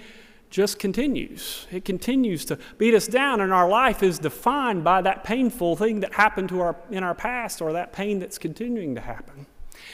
just 0.51 0.81
continues. 0.81 1.67
It 1.71 1.85
continues 1.85 2.45
to 2.47 2.59
beat 2.77 2.93
us 2.93 3.07
down, 3.07 3.41
and 3.41 3.53
our 3.53 3.69
life 3.69 4.03
is 4.03 4.19
defined 4.19 4.83
by 4.83 5.01
that 5.03 5.23
painful 5.23 5.77
thing 5.77 6.01
that 6.01 6.15
happened 6.15 6.49
to 6.51 6.61
our, 6.61 6.77
in 6.91 7.05
our 7.05 7.15
past 7.15 7.63
or 7.63 7.73
that 7.73 7.93
pain 7.93 8.19
that's 8.19 8.37
continuing 8.37 8.97
to 8.97 9.01
happen. 9.01 9.47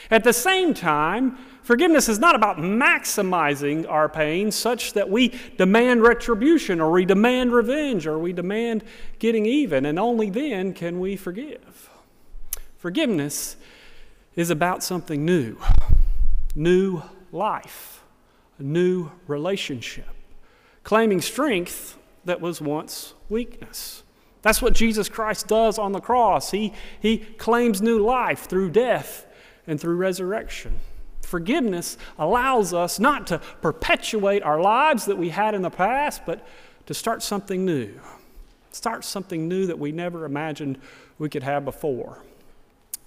At 0.09 0.23
the 0.23 0.33
same 0.33 0.73
time, 0.73 1.37
forgiveness 1.61 2.09
is 2.09 2.17
not 2.17 2.35
about 2.35 2.57
maximizing 2.57 3.89
our 3.89 4.09
pain 4.09 4.51
such 4.51 4.93
that 4.93 5.09
we 5.09 5.39
demand 5.57 6.01
retribution 6.01 6.81
or 6.81 6.91
we 6.91 7.05
demand 7.05 7.53
revenge 7.53 8.07
or 8.07 8.17
we 8.17 8.33
demand 8.33 8.83
getting 9.19 9.45
even, 9.45 9.85
and 9.85 9.99
only 9.99 10.29
then 10.29 10.73
can 10.73 10.99
we 10.99 11.15
forgive. 11.15 11.89
Forgiveness 12.77 13.57
is 14.35 14.49
about 14.49 14.83
something 14.83 15.23
new 15.23 15.57
new 16.55 17.03
life, 17.31 18.03
a 18.57 18.63
new 18.63 19.11
relationship 19.27 20.16
claiming 20.87 21.19
strength 21.19 21.97
that 22.23 22.39
was 22.39 22.61
once 22.61 23.13
weakness. 23.27 24.03
That's 24.41 24.61
what 24.61 24.71
Jesus 24.71 25.09
Christ 25.09 25.45
does 25.45 25.77
on 25.77 25.91
the 25.91 25.99
cross. 25.99 26.51
He, 26.51 26.71
he 27.01 27.17
claims 27.17 27.81
new 27.81 27.99
life 27.99 28.45
through 28.45 28.69
death 28.69 29.25
and 29.67 29.81
through 29.81 29.97
resurrection. 29.97 30.79
Forgiveness 31.23 31.97
allows 32.17 32.73
us 32.73 33.01
not 33.01 33.27
to 33.27 33.39
perpetuate 33.61 34.43
our 34.43 34.61
lives 34.61 35.03
that 35.07 35.17
we 35.17 35.27
had 35.27 35.53
in 35.53 35.61
the 35.61 35.69
past, 35.69 36.21
but 36.25 36.47
to 36.85 36.93
start 36.93 37.21
something 37.21 37.65
new, 37.65 37.99
start 38.71 39.03
something 39.03 39.45
new 39.45 39.65
that 39.65 39.77
we 39.77 39.91
never 39.91 40.23
imagined 40.23 40.79
we 41.19 41.27
could 41.27 41.43
have 41.43 41.65
before. 41.65 42.23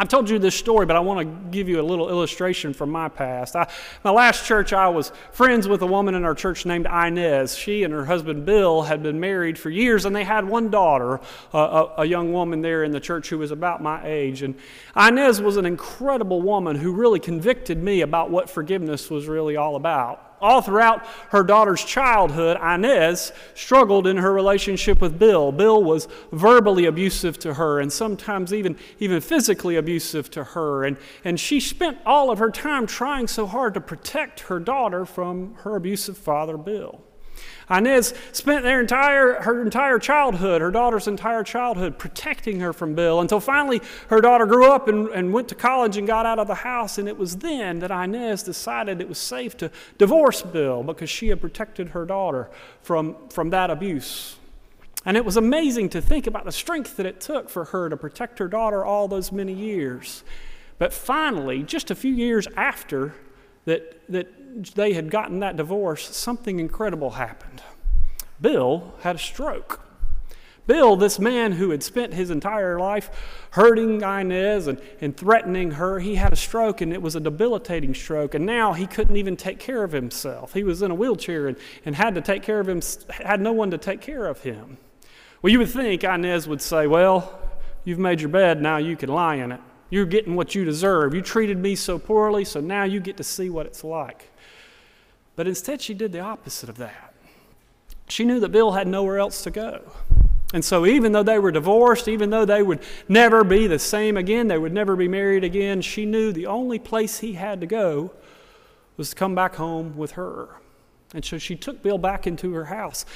I've 0.01 0.09
told 0.09 0.31
you 0.31 0.39
this 0.39 0.55
story, 0.55 0.87
but 0.87 0.97
I 0.97 1.01
want 1.01 1.21
to 1.21 1.51
give 1.51 1.69
you 1.69 1.79
a 1.79 1.83
little 1.83 2.09
illustration 2.09 2.73
from 2.73 2.89
my 2.89 3.11
past. 3.11 3.55
I, 3.55 3.71
my 4.03 4.11
last 4.11 4.47
church, 4.47 4.73
I 4.73 4.89
was 4.89 5.13
friends 5.31 5.69
with 5.69 5.83
a 5.83 5.87
woman 5.87 6.15
in 6.15 6.25
our 6.25 6.35
church 6.35 6.65
named 6.65 6.87
Inez. 6.87 7.55
She 7.55 7.83
and 7.83 7.93
her 7.93 8.07
husband 8.07 8.47
Bill 8.47 8.81
had 8.81 9.03
been 9.03 9.21
married 9.21 9.59
for 9.59 9.69
years, 9.69 10.07
and 10.07 10.17
they 10.17 10.25
had 10.25 10.49
one 10.49 10.71
daughter, 10.71 11.21
a, 11.53 11.59
a, 11.59 11.95
a 11.99 12.05
young 12.07 12.33
woman 12.33 12.63
there 12.63 12.83
in 12.83 12.93
the 12.93 13.01
church 13.01 13.29
who 13.29 13.37
was 13.37 13.51
about 13.51 13.83
my 13.83 14.03
age. 14.07 14.41
And 14.41 14.55
Inez 14.97 15.43
was 15.43 15.59
an 15.59 15.67
incredible 15.67 16.41
woman 16.41 16.77
who 16.77 16.93
really 16.93 17.21
convicted 17.21 17.83
me 17.83 18.01
about 18.01 18.31
what 18.31 18.49
forgiveness 18.49 19.11
was 19.11 19.27
really 19.27 19.57
all 19.57 19.77
about 19.77 20.30
all 20.41 20.63
throughout 20.63 21.07
her 21.31 21.43
daughter's 21.43 21.85
childhood, 21.85 22.57
Inez 22.63 23.33
struggled 23.55 24.07
in 24.07 24.17
her 24.17 24.33
relationship 24.33 25.01
with 25.01 25.19
Bill. 25.19 25.53
Bill 25.53 25.83
was 25.83 26.09
verbally 26.33 26.87
abusive 26.87 27.39
to 27.41 27.55
her 27.55 27.81
and 27.81 27.93
sometimes 27.93 28.53
even, 28.53 28.77
even 28.99 29.21
physically 29.21 29.77
abusive 29.77 30.31
to 30.33 30.45
her. 30.45 30.85
And, 30.85 30.97
and 31.25 31.39
she 31.39 31.61
spent 31.61 31.99
all 32.07 32.31
of 32.31 32.39
her 32.39 32.51
time 32.51 32.87
trying 32.87 33.29
so 33.29 33.47
hard 33.47 33.75
to 33.75 33.81
protect 33.81 34.41
her 34.41 34.59
daughter 34.59 35.05
from 35.05 35.55
her 35.59 35.77
abusive 35.77 36.17
father, 36.17 36.57
Bill. 36.57 37.03
Inez 37.71 38.15
spent 38.33 38.65
their 38.65 38.81
entire, 38.81 39.43
her 39.43 39.63
entire 39.63 39.99
childhood, 39.99 40.61
her 40.61 40.71
daughter's 40.71 41.07
entire 41.07 41.45
childhood, 41.45 41.99
protecting 41.99 42.61
her 42.61 42.73
from 42.73 42.95
Bill 42.95 43.21
until 43.21 43.39
finally 43.39 43.81
her 44.09 44.21
daughter 44.21 44.45
grew 44.45 44.71
up 44.71 44.89
and, 44.89 45.09
and 45.09 45.33
went 45.33 45.49
to 45.49 45.55
college 45.55 45.97
and 45.97 46.07
got 46.07 46.27
out 46.27 46.39
of 46.39 46.49
the 46.49 46.57
house. 46.57 46.99
And 46.99 47.09
it 47.09 47.17
was 47.17 47.37
then 47.37 47.79
that 47.79 47.91
Inez 47.91 48.43
decided 48.43 49.01
it 49.01 49.09
was 49.09 49.19
safe 49.19 49.57
to 49.59 49.71
divorce 49.99 50.43
Bill 50.43 50.83
because 50.83 51.09
she 51.09 51.29
had 51.29 51.41
protected 51.41 51.91
her 51.91 52.05
daughter 52.05 52.51
from, 52.83 53.17
from 53.29 53.51
that 53.51 53.71
abuse. 53.71 54.37
And 55.05 55.17
it 55.17 55.25
was 55.25 55.37
amazing 55.37 55.91
to 55.91 56.01
think 56.01 56.27
about 56.27 56.45
the 56.45 56.53
strength 56.53 56.97
that 56.97 57.07
it 57.07 57.21
took 57.21 57.49
for 57.49 57.67
her 57.67 57.89
to 57.89 57.97
protect 57.97 58.39
her 58.39 58.49
daughter 58.49 58.85
all 58.85 59.09
those 59.09 59.33
many 59.33 59.55
years. 59.55 60.25
But 60.79 60.93
finally, 60.93 61.63
just 61.63 61.91
a 61.91 61.95
few 61.95 62.13
years 62.13 62.47
after 62.57 63.15
that, 63.65 64.01
that 64.09 64.40
they 64.75 64.93
had 64.93 65.11
gotten 65.11 65.41
that 65.41 65.57
divorce, 65.57 66.15
something 66.17 66.61
incredible 66.61 67.11
happened. 67.11 67.63
Bill 68.41 68.95
had 69.01 69.17
a 69.17 69.19
stroke. 69.19 69.87
Bill, 70.67 70.95
this 70.95 71.19
man 71.19 71.53
who 71.53 71.71
had 71.71 71.83
spent 71.83 72.15
his 72.15 72.31
entire 72.31 72.79
life 72.79 73.11
hurting 73.51 74.03
Inez 74.03 74.69
and, 74.69 74.81
and 75.01 75.17
threatening 75.17 75.73
her, 75.73 75.99
he 75.99 76.15
had 76.15 76.33
a 76.33 76.37
stroke 76.37 76.81
and 76.81 76.93
it 76.93 77.03
was 77.03 77.17
a 77.17 77.21
debilitating 77.21 77.93
stroke. 77.93 78.35
And 78.35 78.47
now 78.47 78.73
he 78.73 78.87
couldn't 78.87 79.17
even 79.17 79.37
take 79.37 79.59
care 79.59 79.83
of 79.83 79.91
himself. 79.91 80.55
He 80.55 80.63
was 80.63 80.83
in 80.83 80.93
a 80.93 80.95
wheelchair 80.95 81.49
and, 81.49 81.57
and 81.85 81.97
had 81.97 82.15
to 82.15 82.21
take 82.21 82.45
care 82.45 82.61
of 82.61 82.69
him, 82.69 82.81
had 83.11 83.41
no 83.41 83.53
one 83.53 83.73
to 83.73 83.79
take 83.79 84.01
care 84.01 84.27
of 84.27 84.43
him. 84.43 84.79
Well, 85.43 85.51
you 85.51 85.59
would 85.59 85.71
think 85.71 86.05
Inez 86.05 86.47
would 86.47 86.63
say, 86.63 86.87
Well, 86.87 87.41
you've 87.85 87.99
made 87.99 88.21
your 88.21 88.29
bed, 88.29 88.63
now 88.63 88.77
you 88.77 88.97
can 88.97 89.09
lie 89.09 89.37
in 89.37 89.53
it. 89.53 89.61
You're 89.89 90.07
getting 90.07 90.37
what 90.37 90.55
you 90.55 90.65
deserve. 90.65 91.15
You 91.15 91.23
treated 91.23 91.59
me 91.59 91.75
so 91.75 91.99
poorly, 91.99 92.45
so 92.45 92.61
now 92.61 92.85
you 92.85 93.01
get 93.01 93.17
to 93.17 93.25
see 93.25 93.51
what 93.51 93.67
it's 93.67 93.83
like. 93.83 94.30
But 95.41 95.49
instead, 95.49 95.81
she 95.81 95.95
did 95.95 96.13
the 96.13 96.21
opposite 96.21 96.69
of 96.69 96.77
that. 96.77 97.15
She 98.09 98.27
knew 98.27 98.41
that 98.41 98.51
Bill 98.51 98.73
had 98.73 98.87
nowhere 98.87 99.19
else 99.19 99.43
to 99.45 99.51
go. 99.51 99.91
And 100.53 100.63
so, 100.63 100.85
even 100.85 101.13
though 101.13 101.23
they 101.23 101.39
were 101.39 101.51
divorced, 101.51 102.09
even 102.09 102.29
though 102.29 102.45
they 102.45 102.63
would 102.63 102.81
never 103.09 103.43
be 103.43 103.67
the 103.67 103.79
same 103.79 104.19
again, 104.19 104.49
they 104.49 104.59
would 104.59 104.75
never 104.75 104.97
be 104.97 105.09
married 105.09 105.43
again, 105.43 105.81
she 105.81 106.05
knew 106.05 106.31
the 106.31 106.45
only 106.45 106.79
place 106.79 107.21
he 107.21 107.33
had 107.33 107.63
to 107.63 107.67
go 107.67 108.13
was 108.99 109.09
to 109.09 109.17
come 109.17 109.35
back 109.35 109.55
home 109.55 109.97
with 109.97 110.11
her. 110.11 110.61
And 111.15 111.25
so 111.25 111.39
she 111.39 111.57
took 111.57 111.83
Bill 111.83 111.97
back 111.97 112.27
into 112.27 112.53
her 112.53 112.67
house 112.67 113.07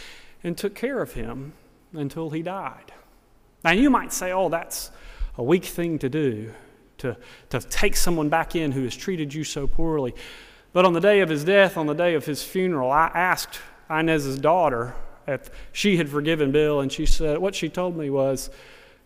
and 0.43 0.57
took 0.57 0.75
care 0.75 1.03
of 1.03 1.13
him 1.13 1.53
until 1.93 2.31
he 2.31 2.41
died. 2.41 2.91
Now, 3.63 3.73
you 3.73 3.91
might 3.91 4.15
say, 4.15 4.33
oh, 4.33 4.49
that's 4.49 4.91
a 5.37 5.43
weak 5.43 5.67
thing 5.67 5.99
to 5.99 6.09
do, 6.09 6.55
to, 6.97 7.19
to 7.51 7.61
take 7.61 7.95
someone 7.95 8.31
back 8.31 8.57
in 8.57 8.73
who 8.73 8.85
has 8.85 8.97
treated 8.97 9.35
you 9.35 9.45
so 9.45 9.67
poorly. 9.67 10.15
But 10.75 10.85
on 10.85 10.93
the 10.93 11.01
day 11.01 11.21
of 11.21 11.29
his 11.29 11.45
death, 11.45 11.77
on 11.77 11.87
the 11.87 11.95
day 11.95 12.15
of 12.15 12.27
his 12.27 12.43
funeral, 12.43 12.91
I 12.91 13.07
asked 13.15 13.61
Inez's 13.89 14.39
daughter 14.39 14.97
if 15.27 15.49
she 15.73 15.97
had 15.97 16.09
forgiven 16.09 16.51
Bill, 16.51 16.81
and 16.81 16.93
she 16.93 17.07
said, 17.07 17.39
what 17.39 17.55
she 17.55 17.69
told 17.69 17.97
me 17.97 18.11
was, 18.11 18.51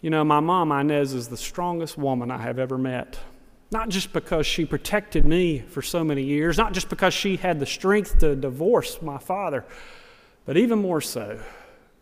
you 0.00 0.08
know, 0.08 0.24
my 0.24 0.40
mom, 0.40 0.72
Inez, 0.72 1.12
is 1.12 1.28
the 1.28 1.36
strongest 1.36 1.98
woman 1.98 2.30
I 2.30 2.38
have 2.38 2.58
ever 2.58 2.78
met. 2.78 3.18
Not 3.70 3.90
just 3.90 4.14
because 4.14 4.46
she 4.46 4.64
protected 4.64 5.26
me 5.26 5.58
for 5.58 5.82
so 5.82 6.02
many 6.02 6.22
years, 6.22 6.56
not 6.56 6.72
just 6.72 6.88
because 6.88 7.12
she 7.12 7.36
had 7.36 7.60
the 7.60 7.66
strength 7.66 8.18
to 8.20 8.34
divorce 8.34 9.02
my 9.02 9.18
father, 9.18 9.62
but 10.46 10.56
even 10.56 10.78
more 10.78 11.02
so 11.02 11.38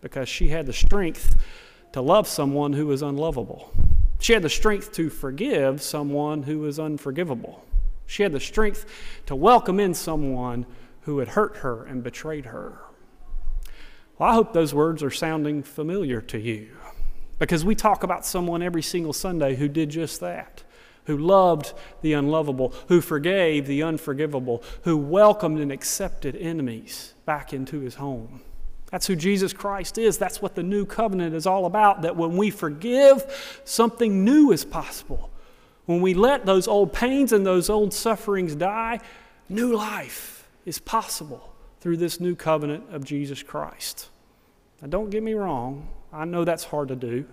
because 0.01 0.29
she 0.29 0.47
had 0.47 0.67
the 0.67 0.73
strength 0.73 1.37
to 1.91 2.01
love 2.01 2.29
someone 2.29 2.73
who 2.73 2.87
was 2.87 3.03
unlovable. 3.03 3.73
She 4.21 4.33
had 4.33 4.43
the 4.43 4.49
strength 4.49 4.93
to 4.93 5.11
forgive 5.11 5.83
someone 5.83 6.45
who 6.45 6.61
was 6.61 6.79
unforgivable. 6.79 7.65
She 8.07 8.23
had 8.23 8.33
the 8.33 8.41
strength 8.41 8.87
to 9.27 9.37
welcome 9.37 9.81
in 9.81 9.95
someone 9.95 10.67
who 11.03 11.19
had 11.19 11.29
hurt 11.29 11.59
her 11.59 11.85
and 11.85 12.03
betrayed 12.03 12.47
her. 12.47 12.81
Well, 14.19 14.31
I 14.31 14.35
hope 14.35 14.53
those 14.53 14.75
words 14.75 15.03
are 15.03 15.11
sounding 15.11 15.63
familiar 15.63 16.21
to 16.23 16.39
you 16.39 16.77
because 17.39 17.65
we 17.65 17.75
talk 17.75 18.03
about 18.03 18.25
someone 18.25 18.63
every 18.63 18.83
single 18.83 19.13
Sunday 19.13 19.57
who 19.57 19.69
did 19.69 19.91
just 19.91 20.21
that, 20.21 20.63
who 21.05 21.19
loved 21.19 21.75
the 22.01 22.15
unlovable, 22.15 22.73
who 22.89 23.01
forgave 23.01 23.67
the 23.67 23.83
unforgivable, 23.83 24.63
who 24.83 24.97
welcomed 24.97 25.61
and 25.61 25.71
accepted 25.71 26.35
enemies 26.37 27.15
back 27.25 27.53
into 27.53 27.81
his 27.81 27.97
home. 27.97 28.41
That's 28.91 29.07
who 29.07 29.17
Jesus 29.17 29.53
Christ 29.53 29.99
is. 29.99 30.17
That's 30.17 30.41
what 30.41 30.55
the 30.55 30.63
new 30.63 30.87
covenant 30.87 31.35
is 31.35 31.47
all 31.47 31.67
about. 31.67 32.03
That 32.03 32.17
when 32.17 32.37
we 32.37 32.51
forgive, 32.51 33.61
something 33.65 34.25
new 34.25 34.53
is 34.53 34.65
possible. 34.65 35.31
When 35.87 36.01
we 36.01 36.15
let 36.15 36.45
those 36.45 36.69
old 36.69 36.93
pains 36.93 37.33
and 37.33 37.47
those 37.47 37.71
old 37.71 37.95
sufferings 37.95 38.55
die, 38.55 39.01
new 39.49 39.75
life 39.75 40.49
is 40.65 40.79
possible 40.79 41.55
through 41.81 41.97
this 41.97 42.21
new 42.21 42.35
covenant 42.35 42.85
of 42.93 43.05
Jesus 43.05 43.43
Christ. 43.43 44.09
Now, 44.83 44.89
don't 44.89 45.11
get 45.11 45.23
me 45.23 45.35
wrong, 45.35 45.89
I 46.13 46.25
know 46.25 46.45
that's 46.45 46.65
hard 46.65 46.89
to 46.89 46.97
do. 46.97 47.25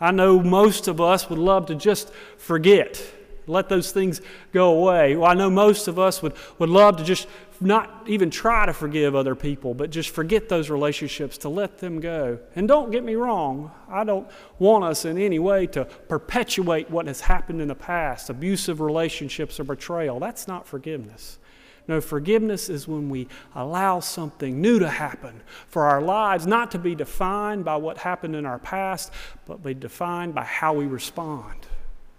I 0.00 0.10
know 0.12 0.40
most 0.40 0.88
of 0.88 1.00
us 1.00 1.28
would 1.28 1.38
love 1.38 1.66
to 1.66 1.74
just 1.74 2.12
forget, 2.38 3.02
let 3.46 3.68
those 3.68 3.92
things 3.92 4.20
go 4.52 4.70
away. 4.78 5.16
Well, 5.16 5.30
I 5.30 5.34
know 5.34 5.50
most 5.50 5.88
of 5.88 5.98
us 5.98 6.22
would, 6.22 6.34
would 6.58 6.70
love 6.70 6.96
to 6.98 7.04
just 7.04 7.28
not 7.60 8.04
even 8.06 8.30
try 8.30 8.64
to 8.64 8.72
forgive 8.72 9.14
other 9.14 9.34
people, 9.34 9.74
but 9.74 9.90
just 9.90 10.10
forget 10.10 10.48
those 10.48 10.70
relationships, 10.70 11.36
to 11.38 11.48
let 11.48 11.78
them 11.78 12.00
go. 12.00 12.38
And 12.56 12.66
don't 12.66 12.90
get 12.90 13.04
me 13.04 13.14
wrong, 13.14 13.70
I 13.88 14.04
don't 14.04 14.28
want 14.58 14.84
us 14.84 15.04
in 15.04 15.18
any 15.18 15.38
way 15.38 15.66
to 15.68 15.84
perpetuate 15.84 16.90
what 16.90 17.06
has 17.06 17.20
happened 17.20 17.60
in 17.60 17.68
the 17.68 17.74
past 17.74 18.30
abusive 18.30 18.80
relationships 18.80 19.60
or 19.60 19.64
betrayal. 19.64 20.18
That's 20.18 20.48
not 20.48 20.66
forgiveness. 20.66 21.38
No, 21.86 22.00
forgiveness 22.00 22.68
is 22.68 22.86
when 22.86 23.08
we 23.08 23.26
allow 23.54 24.00
something 24.00 24.60
new 24.60 24.78
to 24.78 24.88
happen 24.88 25.42
for 25.66 25.84
our 25.84 26.00
lives, 26.00 26.46
not 26.46 26.70
to 26.70 26.78
be 26.78 26.94
defined 26.94 27.64
by 27.64 27.76
what 27.76 27.98
happened 27.98 28.36
in 28.36 28.46
our 28.46 28.58
past, 28.58 29.12
but 29.44 29.62
be 29.62 29.74
defined 29.74 30.34
by 30.34 30.44
how 30.44 30.72
we 30.72 30.86
respond 30.86 31.66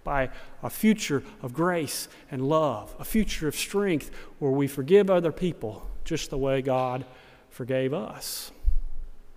by 0.04 0.30
a 0.62 0.70
future 0.70 1.22
of 1.42 1.52
grace 1.52 2.08
and 2.30 2.48
love, 2.48 2.94
a 2.98 3.04
future 3.04 3.48
of 3.48 3.56
strength 3.56 4.10
where 4.38 4.50
we 4.50 4.66
forgive 4.66 5.10
other 5.10 5.32
people 5.32 5.86
just 6.04 6.30
the 6.30 6.38
way 6.38 6.62
God 6.62 7.04
forgave 7.50 7.94
us. 7.94 8.50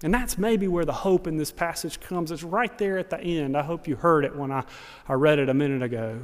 And 0.04 0.14
that's 0.14 0.38
maybe 0.38 0.68
where 0.68 0.86
the 0.86 0.94
hope 0.94 1.26
in 1.26 1.38
this 1.38 1.52
passage 1.52 2.00
comes. 2.00 2.32
It's 2.32 2.44
right 2.44 2.76
there 2.78 2.98
at 2.98 3.10
the 3.10 3.20
end. 3.20 3.58
I 3.58 3.64
hope 3.64 3.88
you 3.88 3.96
heard 3.96 4.26
it 4.26 4.36
when 4.36 4.52
I, 4.52 4.64
I 5.08 5.14
read 5.14 5.40
it 5.40 5.50
a 5.50 5.54
minute 5.54 5.82
ago. 5.82 6.22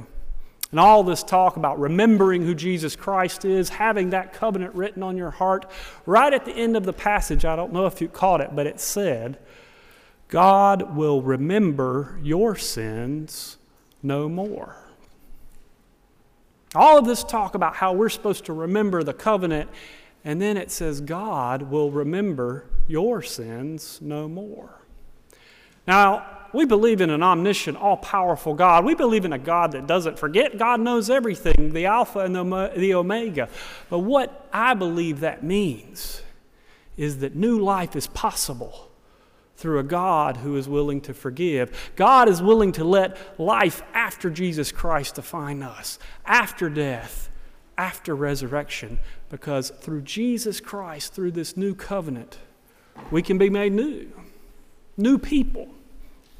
And 0.70 0.80
all 0.80 1.04
this 1.04 1.22
talk 1.22 1.56
about 1.56 1.78
remembering 1.78 2.42
who 2.42 2.54
Jesus 2.54 2.96
Christ 2.96 3.44
is, 3.44 3.68
having 3.68 4.10
that 4.10 4.32
covenant 4.32 4.74
written 4.74 5.02
on 5.02 5.18
your 5.18 5.30
heart, 5.30 5.70
right 6.06 6.32
at 6.32 6.44
the 6.44 6.52
end 6.52 6.76
of 6.76 6.84
the 6.84 6.94
passage, 6.94 7.44
I 7.44 7.56
don't 7.56 7.72
know 7.72 7.86
if 7.86 8.00
you 8.00 8.08
caught 8.08 8.40
it, 8.40 8.56
but 8.56 8.66
it 8.66 8.80
said, 8.80 9.38
God 10.28 10.96
will 10.96 11.20
remember 11.20 12.18
your 12.22 12.56
sins 12.56 13.58
no 14.02 14.28
more. 14.28 14.76
All 16.74 16.98
of 16.98 17.04
this 17.04 17.22
talk 17.22 17.54
about 17.54 17.76
how 17.76 17.92
we're 17.92 18.08
supposed 18.08 18.46
to 18.46 18.52
remember 18.52 19.02
the 19.02 19.12
covenant, 19.12 19.68
and 20.24 20.40
then 20.40 20.56
it 20.56 20.70
says, 20.70 21.00
God 21.00 21.62
will 21.62 21.90
remember 21.90 22.64
your 22.88 23.22
sins 23.22 23.98
no 24.00 24.28
more. 24.28 24.80
Now, 25.86 26.26
we 26.52 26.64
believe 26.64 27.00
in 27.00 27.10
an 27.10 27.22
omniscient, 27.22 27.78
all 27.78 27.96
powerful 27.96 28.54
God. 28.54 28.84
We 28.84 28.94
believe 28.94 29.24
in 29.24 29.32
a 29.32 29.38
God 29.38 29.72
that 29.72 29.86
doesn't 29.86 30.18
forget. 30.18 30.58
God 30.58 30.80
knows 30.80 31.10
everything, 31.10 31.72
the 31.72 31.86
Alpha 31.86 32.20
and 32.20 32.34
the 32.34 32.94
Omega. 32.94 33.48
But 33.88 34.00
what 34.00 34.48
I 34.52 34.74
believe 34.74 35.20
that 35.20 35.42
means 35.42 36.22
is 36.96 37.18
that 37.18 37.34
new 37.34 37.58
life 37.58 37.96
is 37.96 38.06
possible 38.06 38.91
through 39.62 39.78
a 39.78 39.84
God 39.84 40.38
who 40.38 40.56
is 40.56 40.68
willing 40.68 41.00
to 41.02 41.14
forgive. 41.14 41.92
God 41.94 42.28
is 42.28 42.42
willing 42.42 42.72
to 42.72 42.82
let 42.82 43.16
life 43.38 43.80
after 43.94 44.28
Jesus 44.28 44.72
Christ 44.72 45.14
define 45.14 45.62
us, 45.62 46.00
after 46.26 46.68
death, 46.68 47.30
after 47.78 48.16
resurrection, 48.16 48.98
because 49.30 49.70
through 49.70 50.02
Jesus 50.02 50.60
Christ, 50.60 51.14
through 51.14 51.30
this 51.30 51.56
new 51.56 51.76
covenant, 51.76 52.38
we 53.12 53.22
can 53.22 53.38
be 53.38 53.48
made 53.48 53.72
new. 53.72 54.10
New 54.96 55.16
people. 55.16 55.68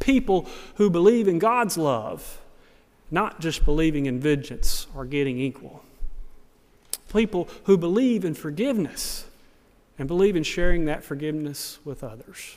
People 0.01 0.49
who 0.75 0.91
believe 0.91 1.29
in 1.29 1.39
God's 1.39 1.79
love, 1.79 2.41
not 3.09 3.41
just 3.41 3.65
believing 3.65 4.07
in 4.07 4.19
vengeance 4.19 4.89
or 4.97 5.05
getting 5.05 5.39
equal. 5.39 5.85
People 7.13 7.49
who 7.67 7.79
believe 7.79 8.25
in 8.25 8.35
forgiveness 8.35 9.27
and 9.97 10.09
believe 10.09 10.35
in 10.35 10.43
sharing 10.43 10.87
that 10.87 11.05
forgiveness 11.05 11.79
with 11.85 12.03
others. 12.03 12.57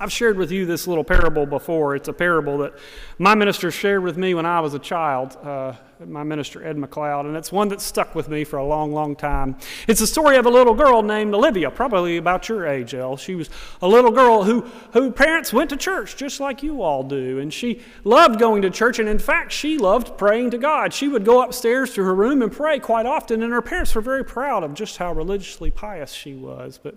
I've 0.00 0.12
shared 0.12 0.36
with 0.36 0.52
you 0.52 0.64
this 0.64 0.86
little 0.86 1.02
parable 1.02 1.44
before. 1.44 1.96
It's 1.96 2.08
a 2.08 2.12
parable 2.12 2.58
that 2.58 2.74
my 3.18 3.34
minister 3.34 3.70
shared 3.70 4.02
with 4.04 4.16
me 4.16 4.32
when 4.32 4.46
I 4.46 4.60
was 4.60 4.72
a 4.74 4.78
child, 4.78 5.36
uh, 5.42 5.72
my 6.06 6.22
minister 6.22 6.64
Ed 6.64 6.76
McLeod, 6.76 7.26
and 7.26 7.36
it's 7.36 7.50
one 7.50 7.68
that 7.68 7.80
stuck 7.80 8.14
with 8.14 8.28
me 8.28 8.44
for 8.44 8.58
a 8.58 8.64
long, 8.64 8.92
long 8.92 9.16
time. 9.16 9.56
It's 9.88 10.00
the 10.00 10.06
story 10.06 10.36
of 10.36 10.46
a 10.46 10.50
little 10.50 10.74
girl 10.74 11.02
named 11.02 11.34
Olivia, 11.34 11.70
probably 11.70 12.16
about 12.16 12.48
your 12.48 12.66
age, 12.66 12.94
El. 12.94 13.16
She 13.16 13.34
was 13.34 13.50
a 13.82 13.88
little 13.88 14.12
girl 14.12 14.44
who, 14.44 14.60
who 14.92 15.10
parents 15.10 15.52
went 15.52 15.70
to 15.70 15.76
church 15.76 16.16
just 16.16 16.38
like 16.38 16.62
you 16.62 16.82
all 16.82 17.02
do, 17.02 17.40
and 17.40 17.52
she 17.52 17.82
loved 18.04 18.38
going 18.38 18.62
to 18.62 18.70
church, 18.70 18.98
and 18.98 19.08
in 19.08 19.18
fact, 19.18 19.50
she 19.50 19.76
loved 19.76 20.16
praying 20.16 20.52
to 20.52 20.58
God. 20.58 20.92
She 20.94 21.08
would 21.08 21.24
go 21.24 21.42
upstairs 21.42 21.92
to 21.94 22.04
her 22.04 22.14
room 22.14 22.42
and 22.42 22.52
pray 22.52 22.78
quite 22.78 23.06
often, 23.06 23.42
and 23.42 23.52
her 23.52 23.62
parents 23.62 23.94
were 23.94 24.00
very 24.00 24.24
proud 24.24 24.62
of 24.62 24.74
just 24.74 24.98
how 24.98 25.12
religiously 25.12 25.70
pious 25.70 26.12
she 26.12 26.34
was. 26.34 26.78
But 26.80 26.94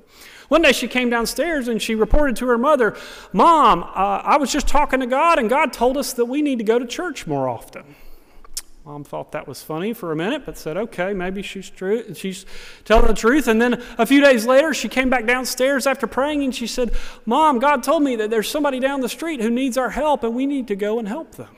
one 0.50 0.62
day 0.62 0.74
she 0.74 0.88
came 0.88 1.10
downstairs 1.10 1.68
and 1.68 1.82
she 1.82 1.96
reported 1.96 2.36
to 2.38 2.48
her 2.48 2.58
mother, 2.58 2.96
Mom, 3.34 3.84
uh, 3.84 4.22
I 4.24 4.38
was 4.38 4.52
just 4.52 4.68
talking 4.68 5.00
to 5.00 5.08
God, 5.08 5.40
and 5.40 5.50
God 5.50 5.74
told 5.74 5.98
us 5.98 6.14
that 6.14 6.26
we 6.26 6.42
need 6.42 6.60
to 6.60 6.64
go 6.64 6.78
to 6.78 6.86
church 6.86 7.26
more 7.26 7.50
often. 7.50 7.96
Mom 8.86 9.04
thought 9.04 9.32
that 9.34 9.48
was 9.48 9.62
funny 9.62 9.94
for 9.94 10.12
a 10.12 10.16
minute, 10.16 10.44
but 10.44 10.58
said, 10.58 10.76
okay, 10.76 11.14
maybe 11.14 11.44
she's 11.44 11.70
true. 11.70 12.16
She's 12.16 12.48
telling 12.84 13.06
the 13.06 13.14
truth. 13.14 13.48
And 13.48 13.62
then 13.62 13.84
a 14.00 14.08
few 14.08 14.22
days 14.22 14.48
later, 14.48 14.74
she 14.74 14.90
came 14.90 15.08
back 15.08 15.28
downstairs 15.28 15.86
after 15.86 16.08
praying 16.08 16.44
and 16.44 16.54
she 16.54 16.66
said, 16.66 16.92
Mom, 17.26 17.60
God 17.60 17.84
told 17.84 18.02
me 18.02 18.16
that 18.16 18.32
there's 18.32 18.50
somebody 18.50 18.80
down 18.80 19.02
the 19.02 19.10
street 19.10 19.40
who 19.40 19.52
needs 19.52 19.78
our 19.78 19.92
help 19.92 20.24
and 20.24 20.36
we 20.36 20.48
need 20.48 20.68
to 20.70 20.76
go 20.76 20.98
and 20.98 21.08
help 21.08 21.36
them. 21.36 21.56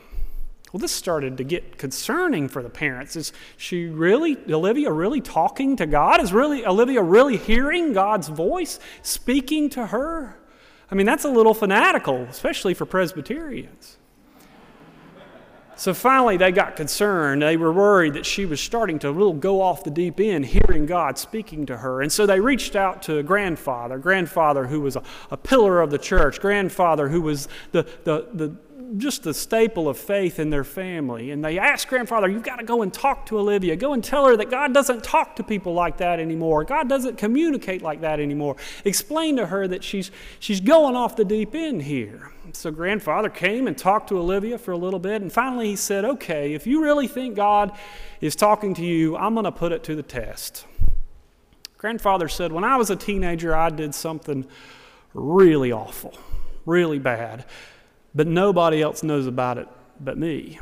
Well, 0.74 0.80
this 0.80 0.92
started 0.92 1.38
to 1.38 1.46
get 1.46 1.78
concerning 1.78 2.50
for 2.50 2.62
the 2.62 2.70
parents. 2.70 3.16
Is 3.16 3.32
she 3.56 3.86
really, 3.86 4.38
Olivia, 4.50 4.92
really 4.92 5.22
talking 5.22 5.78
to 5.78 5.86
God? 5.86 6.22
Is 6.22 6.34
really 6.34 6.66
Olivia 6.66 7.02
really 7.02 7.38
hearing 7.38 7.94
God's 7.94 8.28
voice 8.28 8.80
speaking 9.02 9.70
to 9.70 9.88
her? 9.88 10.40
I 10.92 10.96
mean, 10.96 11.06
that's 11.06 11.24
a 11.24 11.30
little 11.30 11.54
fanatical, 11.54 12.24
especially 12.24 12.74
for 12.74 12.86
Presbyterians. 12.86 13.98
So 15.76 15.94
finally, 15.94 16.38
they 16.38 16.52
got 16.52 16.76
concerned. 16.76 17.42
They 17.42 17.58
were 17.58 17.74
worried 17.74 18.14
that 18.14 18.26
she 18.26 18.46
was 18.46 18.62
starting 18.62 19.00
to 19.00 19.10
little 19.10 19.34
go 19.34 19.62
off 19.62 19.84
the 19.84 19.92
deep 19.92 20.20
end, 20.20 20.46
hearing 20.46 20.86
God 20.86 21.18
speaking 21.18 21.66
to 21.66 21.78
her. 21.78 22.02
And 22.02 22.12
so 22.12 22.26
they 22.26 22.40
reached 22.40 22.76
out 22.76 23.02
to 23.04 23.24
grandfather, 23.24 23.98
grandfather 23.98 24.68
who 24.68 24.82
was 24.82 24.96
a, 24.96 25.04
a 25.32 25.38
pillar 25.38 25.82
of 25.82 25.90
the 25.90 25.98
church, 25.98 26.40
grandfather 26.40 27.10
who 27.10 27.22
was 27.22 27.48
the, 27.72 27.84
the, 28.04 28.28
the 28.34 28.56
just 28.98 29.24
the 29.24 29.34
staple 29.34 29.90
of 29.90 29.98
faith 29.98 30.40
in 30.40 30.50
their 30.50 30.64
family. 30.64 31.32
And 31.32 31.44
they 31.44 31.58
asked 31.58 31.88
grandfather, 31.88 32.28
You've 32.28 32.44
got 32.44 32.58
to 32.58 32.64
go 32.64 32.82
and 32.82 32.94
talk 32.94 33.26
to 33.28 33.40
Olivia. 33.40 33.76
Go 33.76 33.94
and 33.94 34.04
tell 34.04 34.26
her 34.26 34.38
that 34.38 34.50
God 34.50 34.74
doesn't 34.74 35.04
talk 35.04 35.36
to 35.38 35.44
people 35.44 35.74
like 35.74 35.98
that 35.98 36.20
anymore. 36.20 36.64
God 36.64 36.90
doesn't 36.90 37.18
communicate 37.18 37.82
like 37.82 38.02
that 38.02 38.20
anymore. 38.20 38.56
Explain 38.86 39.38
to 39.38 39.48
her 39.48 39.68
that 39.68 39.84
she's, 39.84 40.12
she's 40.40 40.60
going 40.60 40.96
off 40.96 41.16
the 41.16 41.26
deep 41.26 41.56
end 41.56 41.84
here. 41.84 42.32
So 42.52 42.72
grandfather 42.72 43.30
came 43.30 43.68
and 43.68 43.78
talked 43.78 44.10
to 44.10 44.18
Olivia 44.18 44.58
for 44.58 44.72
a 44.72 44.78
little 44.78 45.00
bit. 45.00 45.22
And 45.22 45.32
finally 45.32 45.68
he 45.70 45.76
said, 45.76 46.06
Okay, 46.06 46.54
if 46.54 46.68
you 46.68 46.84
really 46.84 47.08
think 47.08 47.36
God 47.36 47.78
is 48.22 48.36
talking 48.36 48.74
to 48.76 48.84
you, 48.84 49.18
I'm 49.18 49.34
going 49.34 49.46
to 49.46 49.52
put 49.52 49.72
it 49.72 49.84
to 49.86 49.96
the 49.96 50.04
test. 50.04 50.66
Grandfather 51.78 52.28
said, 52.28 52.52
When 52.52 52.64
I 52.64 52.78
was 52.78 52.90
a 52.90 52.96
teenager, 52.96 53.56
I 53.56 53.70
did 53.70 53.96
something 53.96 54.46
really 55.14 55.72
awful, 55.72 56.18
really 56.66 57.00
bad 57.00 57.46
but 58.16 58.28
nobody 58.28 58.82
else 58.82 59.04
knows 59.04 59.28
about 59.28 59.58
it 59.58 59.68
but 60.00 60.18
me. 60.18 60.60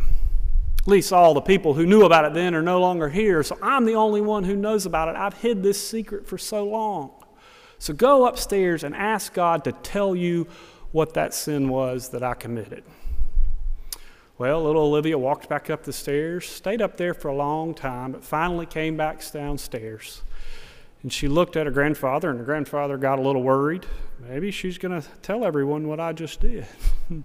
At 0.80 0.88
least 0.88 1.14
all 1.14 1.34
the 1.34 1.42
people 1.42 1.74
who 1.74 1.86
knew 1.86 2.04
about 2.04 2.26
it 2.26 2.34
then 2.34 2.56
are 2.56 2.62
no 2.62 2.80
longer 2.80 3.10
here, 3.10 3.44
so 3.44 3.58
I'm 3.62 3.86
the 3.86 3.96
only 3.96 4.22
one 4.22 4.44
who 4.44 4.56
knows 4.56 4.86
about 4.86 5.10
it. 5.10 5.16
I've 5.16 5.36
hid 5.36 5.62
this 5.62 5.86
secret 5.86 6.28
for 6.28 6.38
so 6.38 6.66
long. 6.66 7.12
So 7.78 7.94
go 7.94 8.26
upstairs 8.26 8.84
and 8.84 8.96
ask 8.96 9.34
God 9.34 9.64
to 9.66 9.72
tell 9.72 10.16
you 10.16 10.48
what 10.92 11.14
that 11.14 11.34
sin 11.34 11.70
was 11.70 12.10
that 12.10 12.24
I 12.24 12.34
committed. 12.34 12.84
Well, 14.38 14.64
little 14.64 14.84
Olivia 14.84 15.20
walked 15.20 15.48
back 15.50 15.70
up 15.70 15.84
the 15.84 15.94
stairs, 15.94 16.50
stayed 16.50 16.82
up 16.82 16.98
there 16.98 17.14
for 17.14 17.28
a 17.28 17.36
long 17.36 17.76
time, 17.76 18.14
but 18.14 18.24
finally 18.24 18.66
came 18.66 18.98
back 18.98 19.24
downstairs. 19.32 20.24
And 21.04 21.14
she 21.14 21.28
looked 21.28 21.56
at 21.56 21.68
her 21.68 21.72
grandfather, 21.72 22.32
and 22.32 22.40
her 22.40 22.46
grandfather 22.46 22.98
got 22.98 23.20
a 23.20 23.22
little 23.22 23.44
worried. 23.44 23.86
Maybe 24.32 24.50
she's 24.50 24.78
going 24.78 25.02
to 25.02 25.06
tell 25.22 25.44
everyone 25.44 25.90
what 25.90 26.00
I 26.00 26.14
just 26.14 26.40
did. 26.40 26.66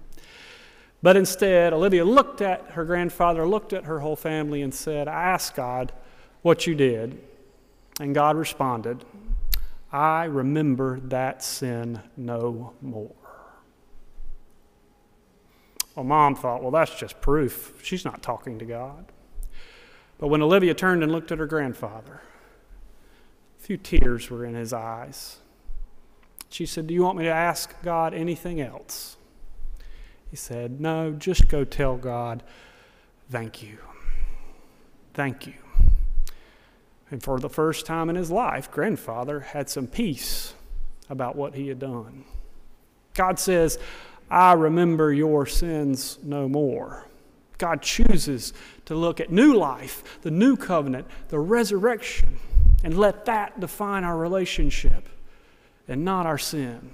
But 1.01 1.15
instead, 1.15 1.73
Olivia 1.73 2.03
looked 2.03 2.41
at 2.41 2.71
her 2.71 2.83
grandfather, 2.83 3.47
looked 3.47 3.71
at 3.71 3.85
her 3.85 3.99
whole 3.99 4.15
family, 4.15 4.63
and 4.63 4.73
said, 4.73 5.07
I 5.07 5.25
asked 5.25 5.55
God 5.55 5.93
what 6.41 6.65
you 6.65 6.73
did. 6.73 7.21
And 7.99 8.15
God 8.15 8.35
responded, 8.35 9.05
I 9.91 10.25
remember 10.25 10.99
that 11.01 11.43
sin 11.43 12.01
no 12.17 12.73
more. 12.81 13.13
Well, 15.95 16.03
mom 16.03 16.35
thought, 16.35 16.63
well, 16.63 16.71
that's 16.71 16.95
just 16.95 17.21
proof. 17.21 17.79
She's 17.83 18.03
not 18.03 18.23
talking 18.23 18.57
to 18.57 18.65
God. 18.65 19.05
But 20.17 20.29
when 20.29 20.41
Olivia 20.41 20.73
turned 20.73 21.03
and 21.03 21.11
looked 21.11 21.31
at 21.31 21.37
her 21.37 21.45
grandfather, 21.45 22.21
a 23.59 23.61
few 23.61 23.77
tears 23.77 24.31
were 24.31 24.43
in 24.43 24.55
his 24.55 24.73
eyes. 24.73 25.37
She 26.49 26.65
said, 26.65 26.87
Do 26.87 26.93
you 26.93 27.03
want 27.03 27.17
me 27.17 27.25
to 27.25 27.31
ask 27.31 27.81
God 27.83 28.13
anything 28.13 28.61
else? 28.61 29.17
He 30.29 30.35
said, 30.35 30.79
No, 30.79 31.11
just 31.11 31.47
go 31.47 31.63
tell 31.63 31.97
God, 31.97 32.43
thank 33.29 33.63
you. 33.63 33.77
Thank 35.13 35.47
you. 35.47 35.53
And 37.09 37.23
for 37.23 37.39
the 37.39 37.49
first 37.49 37.85
time 37.85 38.09
in 38.09 38.15
his 38.15 38.29
life, 38.29 38.69
grandfather 38.69 39.39
had 39.39 39.69
some 39.69 39.87
peace 39.87 40.53
about 41.09 41.35
what 41.35 41.55
he 41.55 41.69
had 41.69 41.79
done. 41.79 42.25
God 43.13 43.39
says, 43.39 43.79
I 44.29 44.53
remember 44.53 45.13
your 45.13 45.45
sins 45.45 46.19
no 46.21 46.49
more. 46.49 47.05
God 47.57 47.81
chooses 47.81 48.53
to 48.85 48.93
look 48.93 49.19
at 49.19 49.31
new 49.31 49.55
life, 49.55 50.19
the 50.21 50.29
new 50.29 50.55
covenant, 50.57 51.07
the 51.29 51.39
resurrection, 51.39 52.37
and 52.83 52.97
let 52.97 53.25
that 53.25 53.59
define 53.59 54.03
our 54.03 54.17
relationship 54.17 55.09
and 55.87 56.03
not 56.03 56.25
our 56.25 56.37
sin, 56.37 56.91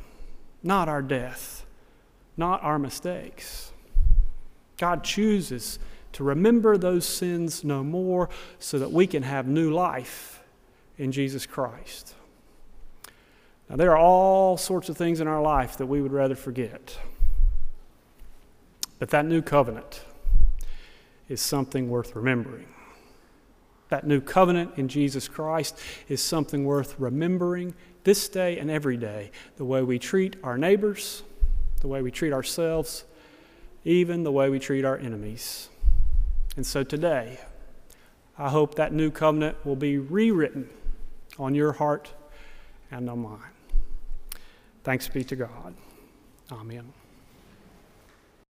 not 0.62 0.88
our 0.88 1.02
death 1.02 1.64
not 2.38 2.64
our 2.64 2.80
mistakes. 2.80 3.72
God 4.78 5.04
chooses 5.04 5.80
to 6.14 6.24
remember 6.24 6.78
those 6.78 7.06
sins 7.06 7.64
no 7.64 7.84
more 7.84 8.30
so 8.60 8.80
that 8.80 8.92
we 8.92 9.08
can 9.08 9.24
have 9.24 9.48
new 9.48 9.72
life 9.72 10.42
in 10.98 11.12
Jesus 11.12 11.46
Christ. 11.46 12.16
Now, 13.70 13.78
there 13.78 13.92
are 13.92 13.98
all 13.98 14.58
sorts 14.58 14.90
of 14.90 14.98
things 14.98 15.22
in 15.22 15.28
our 15.28 15.42
life 15.42 15.78
that 15.78 15.86
we 15.86 16.02
would 16.02 16.12
rather 16.12 16.36
forget. 16.36 16.98
But 19.00 19.10
that 19.10 19.26
new 19.26 19.42
covenant 19.42 20.04
is 21.30 21.42
something 21.42 21.90
worth 21.90 22.16
remembering. 22.16 22.73
That 23.94 24.08
new 24.08 24.22
covenant 24.22 24.72
in 24.76 24.88
Jesus 24.88 25.28
Christ 25.28 25.80
is 26.10 26.20
something 26.20 26.66
worth 26.66 26.96
remembering 26.98 27.76
this 28.04 28.28
day 28.28 28.58
and 28.58 28.72
every 28.72 28.98
day. 28.98 29.30
The 29.58 29.66
way 29.66 29.84
we 29.84 30.00
treat 30.00 30.36
our 30.44 30.58
neighbors, 30.58 31.22
the 31.82 31.88
way 31.88 32.02
we 32.02 32.10
treat 32.10 32.34
ourselves, 32.34 33.04
even 33.86 34.24
the 34.24 34.32
way 34.32 34.50
we 34.50 34.58
treat 34.58 34.84
our 34.84 34.98
enemies. 34.98 35.70
And 36.56 36.66
so 36.66 36.84
today, 36.84 37.38
I 38.36 38.50
hope 38.50 38.74
that 38.74 38.94
new 38.94 39.12
covenant 39.12 39.64
will 39.64 39.76
be 39.76 40.00
rewritten 40.00 40.72
on 41.38 41.54
your 41.54 41.74
heart 41.74 42.14
and 42.90 43.08
on 43.08 43.20
mine. 43.20 43.54
Thanks 44.84 45.08
be 45.08 45.24
to 45.24 45.36
God. 45.36 45.76
Amen. 46.52 46.94